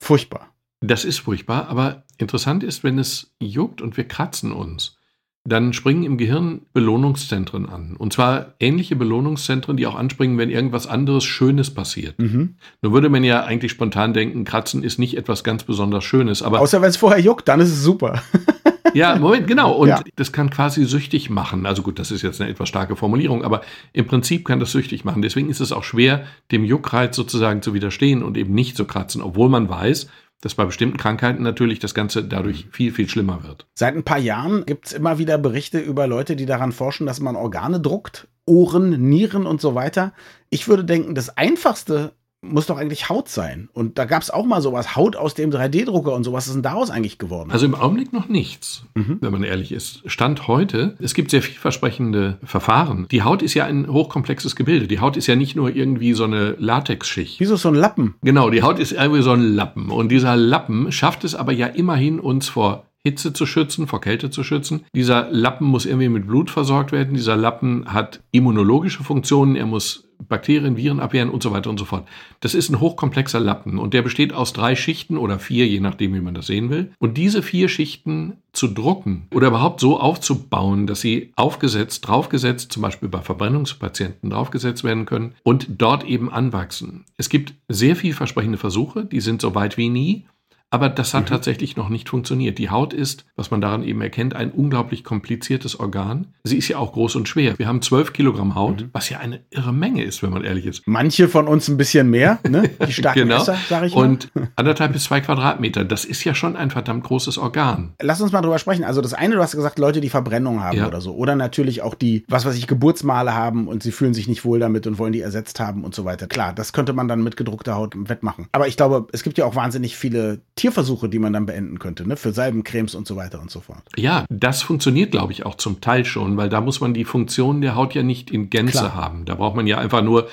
Furchtbar. 0.00 0.48
Das 0.80 1.04
ist 1.04 1.20
furchtbar, 1.20 1.68
aber 1.68 2.02
interessant 2.18 2.64
ist, 2.64 2.82
wenn 2.82 2.98
es 2.98 3.32
juckt 3.40 3.80
und 3.80 3.96
wir 3.96 4.04
kratzen 4.08 4.52
uns, 4.52 4.96
dann 5.44 5.72
springen 5.72 6.04
im 6.04 6.18
Gehirn 6.18 6.62
Belohnungszentren 6.72 7.68
an. 7.68 7.96
Und 7.96 8.12
zwar 8.12 8.54
ähnliche 8.60 8.94
Belohnungszentren, 8.94 9.76
die 9.76 9.86
auch 9.88 9.96
anspringen, 9.96 10.38
wenn 10.38 10.50
irgendwas 10.50 10.86
anderes 10.86 11.24
Schönes 11.24 11.72
passiert. 11.74 12.16
Mhm. 12.18 12.56
Nun 12.80 12.92
würde 12.92 13.08
man 13.08 13.24
ja 13.24 13.44
eigentlich 13.44 13.72
spontan 13.72 14.12
denken, 14.12 14.44
Kratzen 14.44 14.84
ist 14.84 14.98
nicht 15.00 15.16
etwas 15.16 15.42
ganz 15.42 15.64
besonders 15.64 16.04
Schönes. 16.04 16.42
Aber 16.42 16.60
Außer 16.60 16.80
wenn 16.80 16.90
es 16.90 16.96
vorher 16.96 17.20
juckt, 17.20 17.48
dann 17.48 17.60
ist 17.60 17.70
es 17.70 17.82
super. 17.82 18.22
ja, 18.94 19.16
Moment, 19.16 19.46
genau. 19.46 19.72
Und 19.72 19.88
ja. 19.88 20.02
das 20.16 20.32
kann 20.32 20.50
quasi 20.50 20.84
süchtig 20.84 21.30
machen. 21.30 21.66
Also 21.66 21.82
gut, 21.82 21.98
das 21.98 22.10
ist 22.10 22.22
jetzt 22.22 22.40
eine 22.40 22.50
etwas 22.50 22.68
starke 22.68 22.96
Formulierung, 22.96 23.44
aber 23.44 23.62
im 23.92 24.06
Prinzip 24.06 24.46
kann 24.46 24.60
das 24.60 24.72
süchtig 24.72 25.04
machen. 25.04 25.22
Deswegen 25.22 25.50
ist 25.50 25.60
es 25.60 25.72
auch 25.72 25.84
schwer, 25.84 26.24
dem 26.50 26.64
Juckreiz 26.64 27.16
sozusagen 27.16 27.62
zu 27.62 27.74
widerstehen 27.74 28.22
und 28.22 28.36
eben 28.36 28.54
nicht 28.54 28.76
zu 28.76 28.84
kratzen, 28.84 29.22
obwohl 29.22 29.48
man 29.48 29.68
weiß, 29.68 30.08
dass 30.42 30.56
bei 30.56 30.64
bestimmten 30.64 30.98
Krankheiten 30.98 31.42
natürlich 31.42 31.78
das 31.78 31.94
Ganze 31.94 32.24
dadurch 32.24 32.66
viel, 32.72 32.92
viel 32.92 33.08
schlimmer 33.08 33.44
wird. 33.44 33.66
Seit 33.74 33.94
ein 33.94 34.02
paar 34.02 34.18
Jahren 34.18 34.66
gibt 34.66 34.86
es 34.86 34.92
immer 34.92 35.18
wieder 35.18 35.38
Berichte 35.38 35.78
über 35.78 36.06
Leute, 36.06 36.36
die 36.36 36.46
daran 36.46 36.72
forschen, 36.72 37.06
dass 37.06 37.20
man 37.20 37.36
Organe 37.36 37.80
druckt, 37.80 38.26
Ohren, 38.44 39.08
Nieren 39.08 39.46
und 39.46 39.60
so 39.60 39.74
weiter. 39.76 40.12
Ich 40.50 40.66
würde 40.66 40.84
denken, 40.84 41.14
das 41.14 41.36
Einfachste 41.38 42.12
muss 42.42 42.66
doch 42.66 42.76
eigentlich 42.76 43.08
Haut 43.08 43.28
sein. 43.28 43.68
Und 43.72 43.98
da 43.98 44.04
gab 44.04 44.20
es 44.20 44.30
auch 44.30 44.44
mal 44.44 44.60
sowas, 44.60 44.96
Haut 44.96 45.16
aus 45.16 45.34
dem 45.34 45.50
3D-Drucker 45.50 46.12
und 46.12 46.24
sowas. 46.24 46.42
Was 46.42 46.48
ist 46.48 46.54
denn 46.54 46.62
daraus 46.62 46.90
eigentlich 46.90 47.18
geworden? 47.18 47.50
Also 47.52 47.66
im 47.66 47.74
Augenblick 47.74 48.12
noch 48.12 48.28
nichts, 48.28 48.84
mhm. 48.94 49.18
wenn 49.20 49.30
man 49.30 49.44
ehrlich 49.44 49.70
ist. 49.70 50.02
Stand 50.06 50.48
heute, 50.48 50.96
es 50.98 51.14
gibt 51.14 51.30
sehr 51.30 51.42
vielversprechende 51.42 52.38
Verfahren. 52.42 53.06
Die 53.10 53.22
Haut 53.22 53.42
ist 53.42 53.54
ja 53.54 53.64
ein 53.66 53.86
hochkomplexes 53.86 54.56
Gebilde. 54.56 54.88
Die 54.88 54.98
Haut 54.98 55.16
ist 55.16 55.28
ja 55.28 55.36
nicht 55.36 55.54
nur 55.54 55.74
irgendwie 55.74 56.14
so 56.14 56.24
eine 56.24 56.56
Latexschicht. 56.58 57.38
Wieso 57.38 57.54
so 57.54 57.68
ein 57.68 57.76
Lappen? 57.76 58.16
Genau, 58.22 58.50
die 58.50 58.62
Haut 58.62 58.80
ist 58.80 58.92
irgendwie 58.92 59.22
so 59.22 59.32
ein 59.32 59.54
Lappen. 59.54 59.90
Und 59.90 60.08
dieser 60.08 60.34
Lappen 60.34 60.90
schafft 60.90 61.22
es 61.22 61.36
aber 61.36 61.52
ja 61.52 61.68
immerhin, 61.68 62.18
uns 62.18 62.48
vor 62.48 62.86
Hitze 63.04 63.32
zu 63.32 63.46
schützen, 63.46 63.86
vor 63.86 64.00
Kälte 64.00 64.30
zu 64.30 64.44
schützen. 64.44 64.84
Dieser 64.94 65.28
Lappen 65.30 65.66
muss 65.66 65.86
irgendwie 65.86 66.08
mit 66.08 66.26
Blut 66.26 66.50
versorgt 66.50 66.92
werden. 66.92 67.14
Dieser 67.14 67.36
Lappen 67.36 67.92
hat 67.92 68.22
immunologische 68.30 69.02
Funktionen. 69.02 69.56
Er 69.56 69.66
muss 69.66 70.08
Bakterien, 70.28 70.76
Viren 70.76 71.00
abwehren 71.00 71.30
und 71.30 71.42
so 71.42 71.52
weiter 71.52 71.70
und 71.70 71.78
so 71.78 71.84
fort. 71.84 72.06
Das 72.40 72.54
ist 72.54 72.68
ein 72.70 72.80
hochkomplexer 72.80 73.40
Lappen 73.40 73.78
und 73.78 73.94
der 73.94 74.02
besteht 74.02 74.32
aus 74.32 74.52
drei 74.52 74.76
Schichten 74.76 75.16
oder 75.16 75.38
vier, 75.38 75.66
je 75.66 75.80
nachdem, 75.80 76.14
wie 76.14 76.20
man 76.20 76.34
das 76.34 76.46
sehen 76.46 76.70
will. 76.70 76.92
Und 76.98 77.16
diese 77.16 77.42
vier 77.42 77.68
Schichten 77.68 78.34
zu 78.52 78.68
drucken 78.68 79.28
oder 79.34 79.48
überhaupt 79.48 79.80
so 79.80 79.98
aufzubauen, 79.98 80.86
dass 80.86 81.00
sie 81.00 81.32
aufgesetzt, 81.36 82.06
draufgesetzt, 82.06 82.72
zum 82.72 82.82
Beispiel 82.82 83.08
bei 83.08 83.20
Verbrennungspatienten 83.20 84.30
draufgesetzt 84.30 84.84
werden 84.84 85.06
können 85.06 85.34
und 85.42 85.66
dort 85.78 86.04
eben 86.04 86.30
anwachsen. 86.30 87.04
Es 87.16 87.28
gibt 87.28 87.54
sehr 87.68 87.96
vielversprechende 87.96 88.58
Versuche, 88.58 89.04
die 89.04 89.20
sind 89.20 89.40
so 89.40 89.54
weit 89.54 89.76
wie 89.76 89.88
nie. 89.88 90.26
Aber 90.72 90.88
das 90.88 91.12
hat 91.12 91.24
mhm. 91.24 91.26
tatsächlich 91.26 91.76
noch 91.76 91.90
nicht 91.90 92.08
funktioniert. 92.08 92.56
Die 92.56 92.70
Haut 92.70 92.94
ist, 92.94 93.26
was 93.36 93.50
man 93.50 93.60
daran 93.60 93.84
eben 93.84 94.00
erkennt, 94.00 94.34
ein 94.34 94.50
unglaublich 94.50 95.04
kompliziertes 95.04 95.78
Organ. 95.78 96.28
Sie 96.44 96.56
ist 96.56 96.68
ja 96.68 96.78
auch 96.78 96.94
groß 96.94 97.14
und 97.16 97.28
schwer. 97.28 97.58
Wir 97.58 97.68
haben 97.68 97.82
12 97.82 98.14
Kilogramm 98.14 98.54
Haut, 98.54 98.80
mhm. 98.80 98.90
was 98.92 99.10
ja 99.10 99.18
eine 99.18 99.40
irre 99.50 99.74
Menge 99.74 100.02
ist, 100.02 100.22
wenn 100.22 100.30
man 100.30 100.42
ehrlich 100.44 100.64
ist. 100.64 100.82
Manche 100.86 101.28
von 101.28 101.46
uns 101.46 101.68
ein 101.68 101.76
bisschen 101.76 102.08
mehr, 102.08 102.38
ne? 102.48 102.70
Die 102.86 102.92
starken 102.92 103.20
genau. 103.20 103.38
Messer, 103.38 103.58
sag 103.68 103.84
ich 103.84 103.94
mal. 103.94 104.00
Und 104.02 104.30
anderthalb 104.56 104.94
bis 104.94 105.04
zwei 105.04 105.20
Quadratmeter, 105.20 105.84
das 105.84 106.06
ist 106.06 106.24
ja 106.24 106.34
schon 106.34 106.56
ein 106.56 106.70
verdammt 106.70 107.04
großes 107.04 107.36
Organ. 107.36 107.92
Lass 108.00 108.22
uns 108.22 108.32
mal 108.32 108.40
drüber 108.40 108.58
sprechen. 108.58 108.84
Also 108.84 109.02
das 109.02 109.12
eine, 109.12 109.34
du 109.34 109.42
hast 109.42 109.54
gesagt, 109.54 109.78
Leute, 109.78 110.00
die 110.00 110.08
Verbrennung 110.08 110.62
haben 110.62 110.78
ja. 110.78 110.86
oder 110.86 111.02
so. 111.02 111.14
Oder 111.14 111.36
natürlich 111.36 111.82
auch 111.82 111.94
die, 111.94 112.24
was 112.28 112.46
weiß 112.46 112.56
ich, 112.56 112.66
Geburtsmale 112.66 113.34
haben 113.34 113.68
und 113.68 113.82
sie 113.82 113.92
fühlen 113.92 114.14
sich 114.14 114.26
nicht 114.26 114.46
wohl 114.46 114.58
damit 114.58 114.86
und 114.86 114.98
wollen 114.98 115.12
die 115.12 115.20
ersetzt 115.20 115.60
haben 115.60 115.84
und 115.84 115.94
so 115.94 116.06
weiter. 116.06 116.28
Klar, 116.28 116.54
das 116.54 116.72
könnte 116.72 116.94
man 116.94 117.08
dann 117.08 117.22
mit 117.22 117.36
gedruckter 117.36 117.74
Haut 117.74 117.94
wettmachen. 118.08 118.46
Aber 118.52 118.68
ich 118.68 118.78
glaube, 118.78 119.06
es 119.12 119.22
gibt 119.22 119.36
ja 119.36 119.44
auch 119.44 119.54
wahnsinnig 119.54 119.96
viele 119.96 120.40
Tierversuche, 120.62 121.08
die 121.08 121.18
man 121.18 121.32
dann 121.32 121.44
beenden 121.44 121.80
könnte, 121.80 122.06
ne? 122.06 122.16
für 122.16 122.32
Salbencremes 122.32 122.94
und 122.94 123.04
so 123.04 123.16
weiter 123.16 123.40
und 123.40 123.50
so 123.50 123.58
fort. 123.58 123.82
Ja, 123.96 124.26
das 124.30 124.62
funktioniert, 124.62 125.10
glaube 125.10 125.32
ich, 125.32 125.44
auch 125.44 125.56
zum 125.56 125.80
Teil 125.80 126.04
schon, 126.04 126.36
weil 126.36 126.48
da 126.48 126.60
muss 126.60 126.80
man 126.80 126.94
die 126.94 127.04
Funktion 127.04 127.60
der 127.60 127.74
Haut 127.74 127.96
ja 127.96 128.04
nicht 128.04 128.30
in 128.30 128.48
Gänze 128.48 128.78
Klar. 128.78 128.94
haben. 128.94 129.24
Da 129.24 129.34
braucht 129.34 129.56
man 129.56 129.66
ja 129.66 129.78
einfach 129.78 130.02
nur 130.02 130.28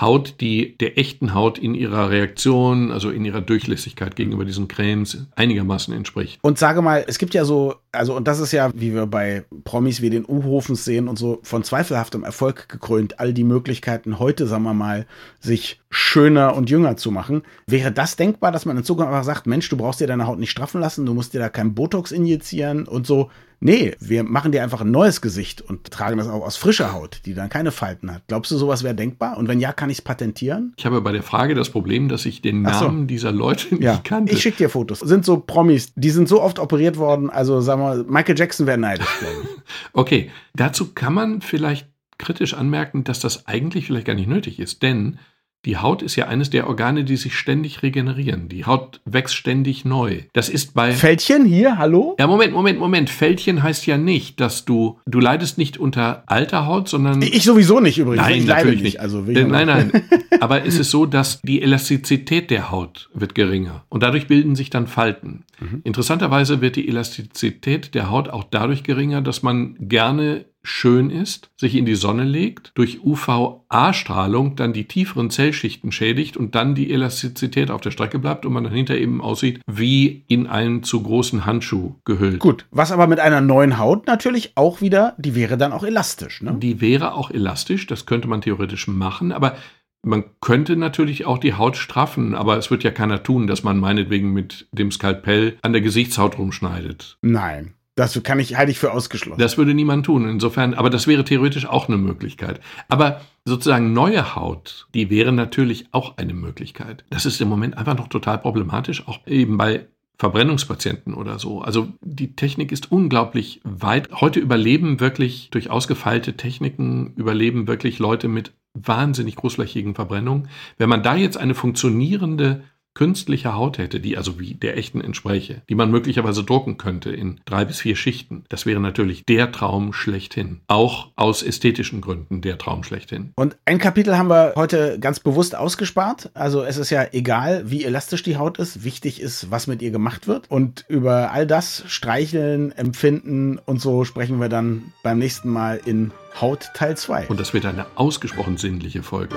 Haut, 0.00 0.36
die 0.40 0.76
der 0.78 0.96
echten 0.96 1.34
Haut 1.34 1.58
in 1.58 1.74
ihrer 1.74 2.10
Reaktion, 2.10 2.92
also 2.92 3.10
in 3.10 3.24
ihrer 3.24 3.40
Durchlässigkeit 3.40 4.14
gegenüber 4.14 4.44
diesen 4.44 4.68
Cremes 4.68 5.26
einigermaßen 5.34 5.92
entspricht. 5.92 6.38
Und 6.42 6.58
sage 6.58 6.82
mal, 6.82 7.04
es 7.06 7.18
gibt 7.18 7.34
ja 7.34 7.44
so, 7.44 7.74
also 7.90 8.14
und 8.14 8.28
das 8.28 8.38
ist 8.38 8.52
ja, 8.52 8.70
wie 8.74 8.94
wir 8.94 9.06
bei 9.06 9.44
Promis 9.64 10.00
wie 10.00 10.10
den 10.10 10.24
U-Hofens 10.24 10.84
sehen 10.84 11.08
und 11.08 11.18
so, 11.18 11.40
von 11.42 11.64
zweifelhaftem 11.64 12.22
Erfolg 12.22 12.68
gekrönt, 12.68 13.18
all 13.18 13.32
die 13.32 13.44
Möglichkeiten 13.44 14.18
heute, 14.18 14.46
sagen 14.46 14.62
wir 14.62 14.74
mal, 14.74 15.06
sich 15.40 15.80
schöner 15.90 16.54
und 16.54 16.70
jünger 16.70 16.96
zu 16.96 17.10
machen. 17.10 17.42
Wäre 17.66 17.90
das 17.90 18.16
denkbar, 18.16 18.52
dass 18.52 18.66
man 18.66 18.76
in 18.76 18.84
Zukunft 18.84 19.08
einfach 19.08 19.24
sagt, 19.24 19.46
Mensch, 19.46 19.68
du 19.68 19.76
brauchst 19.76 20.00
dir 20.00 20.06
deine 20.06 20.26
Haut 20.26 20.38
nicht 20.38 20.50
straffen 20.50 20.80
lassen, 20.80 21.06
du 21.06 21.14
musst 21.14 21.34
dir 21.34 21.40
da 21.40 21.48
kein 21.48 21.74
Botox 21.74 22.12
injizieren 22.12 22.86
und 22.86 23.06
so. 23.06 23.30
Nee, 23.60 23.96
wir 23.98 24.22
machen 24.22 24.52
dir 24.52 24.62
einfach 24.62 24.82
ein 24.82 24.90
neues 24.90 25.20
Gesicht 25.20 25.60
und 25.62 25.90
tragen 25.90 26.18
das 26.18 26.28
auch 26.28 26.44
aus 26.44 26.56
frischer 26.56 26.92
Haut, 26.92 27.22
die 27.26 27.34
dann 27.34 27.48
keine 27.48 27.72
Falten 27.72 28.12
hat. 28.12 28.22
Glaubst 28.28 28.52
du, 28.52 28.56
sowas 28.56 28.84
wäre 28.84 28.94
denkbar? 28.94 29.36
Und 29.36 29.48
wenn 29.48 29.58
ja, 29.58 29.72
kann 29.72 29.90
ich 29.90 29.98
es 29.98 30.02
patentieren? 30.02 30.74
Ich 30.76 30.86
habe 30.86 31.00
bei 31.00 31.10
der 31.10 31.24
Frage 31.24 31.54
das 31.56 31.70
Problem, 31.70 32.08
dass 32.08 32.24
ich 32.24 32.40
den 32.40 32.62
Namen 32.62 33.00
so. 33.00 33.06
dieser 33.06 33.32
Leute 33.32 33.74
nicht 33.74 33.82
ja. 33.82 34.00
kannte. 34.02 34.32
Ich 34.32 34.42
schicke 34.42 34.58
dir 34.58 34.68
Fotos. 34.68 35.00
Sind 35.00 35.24
so 35.24 35.38
Promis, 35.40 35.92
die 35.96 36.10
sind 36.10 36.28
so 36.28 36.40
oft 36.40 36.60
operiert 36.60 36.98
worden, 36.98 37.30
also 37.30 37.60
sagen 37.60 37.82
wir, 37.82 38.04
Michael 38.08 38.38
Jackson 38.38 38.66
wäre 38.66 38.78
neidisch, 38.78 39.08
glaube 39.18 39.36
ich. 39.42 39.48
okay, 39.92 40.30
dazu 40.54 40.92
kann 40.92 41.14
man 41.14 41.40
vielleicht 41.40 41.88
kritisch 42.18 42.54
anmerken, 42.54 43.04
dass 43.04 43.18
das 43.18 43.46
eigentlich 43.46 43.86
vielleicht 43.86 44.06
gar 44.06 44.14
nicht 44.14 44.28
nötig 44.28 44.60
ist, 44.60 44.82
denn 44.82 45.18
die 45.64 45.76
Haut 45.76 46.02
ist 46.02 46.14
ja 46.14 46.28
eines 46.28 46.50
der 46.50 46.68
Organe, 46.68 47.04
die 47.04 47.16
sich 47.16 47.36
ständig 47.36 47.82
regenerieren. 47.82 48.48
Die 48.48 48.64
Haut 48.64 49.00
wächst 49.04 49.34
ständig 49.34 49.84
neu. 49.84 50.20
Das 50.32 50.48
ist 50.48 50.74
bei. 50.74 50.92
Fältchen 50.92 51.44
hier, 51.44 51.78
hallo? 51.78 52.14
Ja, 52.18 52.28
Moment, 52.28 52.52
Moment, 52.52 52.78
Moment. 52.78 53.10
Fältchen 53.10 53.62
heißt 53.62 53.86
ja 53.86 53.98
nicht, 53.98 54.40
dass 54.40 54.64
du. 54.64 55.00
Du 55.06 55.18
leidest 55.18 55.58
nicht 55.58 55.76
unter 55.76 56.22
alter 56.26 56.66
Haut, 56.66 56.88
sondern. 56.88 57.20
Ich 57.22 57.42
sowieso 57.42 57.80
nicht 57.80 57.98
übrigens. 57.98 58.24
Nein, 58.24 58.36
ich 58.36 58.46
natürlich 58.46 58.82
nicht. 58.82 59.00
Also, 59.00 59.24
äh, 59.24 59.44
nein, 59.44 59.66
nein. 59.66 59.92
Aber 60.40 60.64
es 60.64 60.78
ist 60.78 60.92
so, 60.92 61.06
dass 61.06 61.40
die 61.42 61.60
Elastizität 61.60 62.50
der 62.50 62.70
Haut 62.70 63.10
wird 63.12 63.34
geringer. 63.34 63.84
Und 63.88 64.04
dadurch 64.04 64.28
bilden 64.28 64.54
sich 64.54 64.70
dann 64.70 64.86
Falten. 64.86 65.44
Mhm. 65.58 65.80
Interessanterweise 65.82 66.60
wird 66.60 66.76
die 66.76 66.88
Elastizität 66.88 67.94
der 67.94 68.10
Haut 68.10 68.28
auch 68.28 68.44
dadurch 68.44 68.84
geringer, 68.84 69.22
dass 69.22 69.42
man 69.42 69.76
gerne 69.80 70.44
schön 70.68 71.10
ist, 71.10 71.50
sich 71.56 71.74
in 71.74 71.86
die 71.86 71.94
Sonne 71.94 72.24
legt, 72.24 72.72
durch 72.74 73.00
UVA-Strahlung 73.02 74.56
dann 74.56 74.72
die 74.72 74.86
tieferen 74.86 75.30
Zellschichten 75.30 75.92
schädigt 75.92 76.36
und 76.36 76.54
dann 76.54 76.74
die 76.74 76.92
Elastizität 76.92 77.70
auf 77.70 77.80
der 77.80 77.90
Strecke 77.90 78.18
bleibt 78.18 78.46
und 78.46 78.52
man 78.52 78.64
dahinter 78.64 78.96
eben 78.96 79.20
aussieht 79.20 79.60
wie 79.66 80.24
in 80.28 80.46
einen 80.46 80.82
zu 80.82 81.02
großen 81.02 81.46
Handschuh 81.46 81.94
gehüllt. 82.04 82.38
Gut, 82.38 82.66
was 82.70 82.92
aber 82.92 83.06
mit 83.06 83.20
einer 83.20 83.40
neuen 83.40 83.78
Haut 83.78 84.06
natürlich 84.06 84.52
auch 84.56 84.80
wieder, 84.80 85.14
die 85.18 85.34
wäre 85.34 85.56
dann 85.56 85.72
auch 85.72 85.84
elastisch. 85.84 86.42
Ne? 86.42 86.56
Die 86.58 86.80
wäre 86.80 87.14
auch 87.14 87.30
elastisch, 87.30 87.86
das 87.86 88.06
könnte 88.06 88.28
man 88.28 88.40
theoretisch 88.40 88.88
machen, 88.88 89.32
aber 89.32 89.56
man 90.02 90.24
könnte 90.40 90.76
natürlich 90.76 91.26
auch 91.26 91.38
die 91.38 91.54
Haut 91.54 91.76
straffen, 91.76 92.34
aber 92.34 92.56
es 92.56 92.70
wird 92.70 92.84
ja 92.84 92.90
keiner 92.90 93.22
tun, 93.22 93.46
dass 93.46 93.64
man 93.64 93.78
meinetwegen 93.78 94.32
mit 94.32 94.68
dem 94.72 94.92
Skalpell 94.92 95.58
an 95.62 95.72
der 95.72 95.82
Gesichtshaut 95.82 96.38
rumschneidet. 96.38 97.18
Nein. 97.22 97.74
Das 97.98 98.22
kann 98.22 98.38
ich, 98.38 98.56
halte 98.56 98.70
ich 98.70 98.78
für 98.78 98.92
ausgeschlossen. 98.92 99.40
Das 99.40 99.58
würde 99.58 99.74
niemand 99.74 100.06
tun. 100.06 100.28
Insofern, 100.28 100.74
aber 100.74 100.88
das 100.88 101.08
wäre 101.08 101.24
theoretisch 101.24 101.66
auch 101.66 101.88
eine 101.88 101.98
Möglichkeit. 101.98 102.60
Aber 102.88 103.22
sozusagen 103.44 103.92
neue 103.92 104.36
Haut, 104.36 104.86
die 104.94 105.10
wäre 105.10 105.32
natürlich 105.32 105.88
auch 105.90 106.16
eine 106.16 106.32
Möglichkeit. 106.32 107.04
Das 107.10 107.26
ist 107.26 107.40
im 107.40 107.48
Moment 107.48 107.76
einfach 107.76 107.96
noch 107.96 108.06
total 108.06 108.38
problematisch, 108.38 109.08
auch 109.08 109.26
eben 109.26 109.58
bei 109.58 109.88
Verbrennungspatienten 110.16 111.12
oder 111.12 111.40
so. 111.40 111.60
Also 111.60 111.88
die 112.00 112.36
Technik 112.36 112.70
ist 112.70 112.92
unglaublich 112.92 113.60
weit. 113.64 114.08
Heute 114.12 114.38
überleben 114.38 115.00
wirklich 115.00 115.50
durch 115.50 115.68
ausgefeilte 115.68 116.36
Techniken, 116.36 117.14
überleben 117.16 117.66
wirklich 117.66 117.98
Leute 117.98 118.28
mit 118.28 118.52
wahnsinnig 118.74 119.34
großflächigen 119.34 119.96
Verbrennungen. 119.96 120.48
Wenn 120.76 120.88
man 120.88 121.02
da 121.02 121.16
jetzt 121.16 121.36
eine 121.36 121.56
funktionierende 121.56 122.62
künstliche 122.98 123.54
Haut 123.54 123.78
hätte, 123.78 124.00
die 124.00 124.16
also 124.16 124.40
wie 124.40 124.54
der 124.54 124.76
echten 124.76 125.00
entspräche, 125.00 125.62
die 125.68 125.76
man 125.76 125.92
möglicherweise 125.92 126.42
drucken 126.42 126.78
könnte 126.78 127.10
in 127.10 127.40
drei 127.44 127.64
bis 127.64 127.78
vier 127.78 127.94
Schichten, 127.94 128.42
das 128.48 128.66
wäre 128.66 128.80
natürlich 128.80 129.24
der 129.24 129.52
Traum 129.52 129.92
schlechthin. 129.92 130.62
Auch 130.66 131.12
aus 131.14 131.44
ästhetischen 131.44 132.00
Gründen 132.00 132.40
der 132.40 132.58
Traum 132.58 132.82
schlechthin. 132.82 133.30
Und 133.36 133.56
ein 133.66 133.78
Kapitel 133.78 134.18
haben 134.18 134.28
wir 134.28 134.54
heute 134.56 134.98
ganz 134.98 135.20
bewusst 135.20 135.54
ausgespart. 135.54 136.30
Also 136.34 136.64
es 136.64 136.76
ist 136.76 136.90
ja 136.90 137.06
egal, 137.12 137.70
wie 137.70 137.84
elastisch 137.84 138.24
die 138.24 138.36
Haut 138.36 138.58
ist. 138.58 138.82
Wichtig 138.82 139.20
ist, 139.20 139.48
was 139.48 139.68
mit 139.68 139.80
ihr 139.80 139.92
gemacht 139.92 140.26
wird. 140.26 140.50
Und 140.50 140.84
über 140.88 141.30
all 141.30 141.46
das 141.46 141.84
Streicheln, 141.86 142.72
Empfinden 142.72 143.60
und 143.64 143.80
so 143.80 144.04
sprechen 144.04 144.40
wir 144.40 144.48
dann 144.48 144.92
beim 145.04 145.20
nächsten 145.20 145.50
Mal 145.50 145.80
in 145.84 146.10
Haut 146.40 146.70
Teil 146.74 146.96
2. 146.96 147.28
Und 147.28 147.38
das 147.38 147.54
wird 147.54 147.64
eine 147.64 147.86
ausgesprochen 147.94 148.56
sinnliche 148.56 149.04
Folge. 149.04 149.36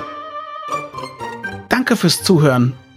Danke 1.70 1.96
fürs 1.96 2.24
Zuhören 2.24 2.74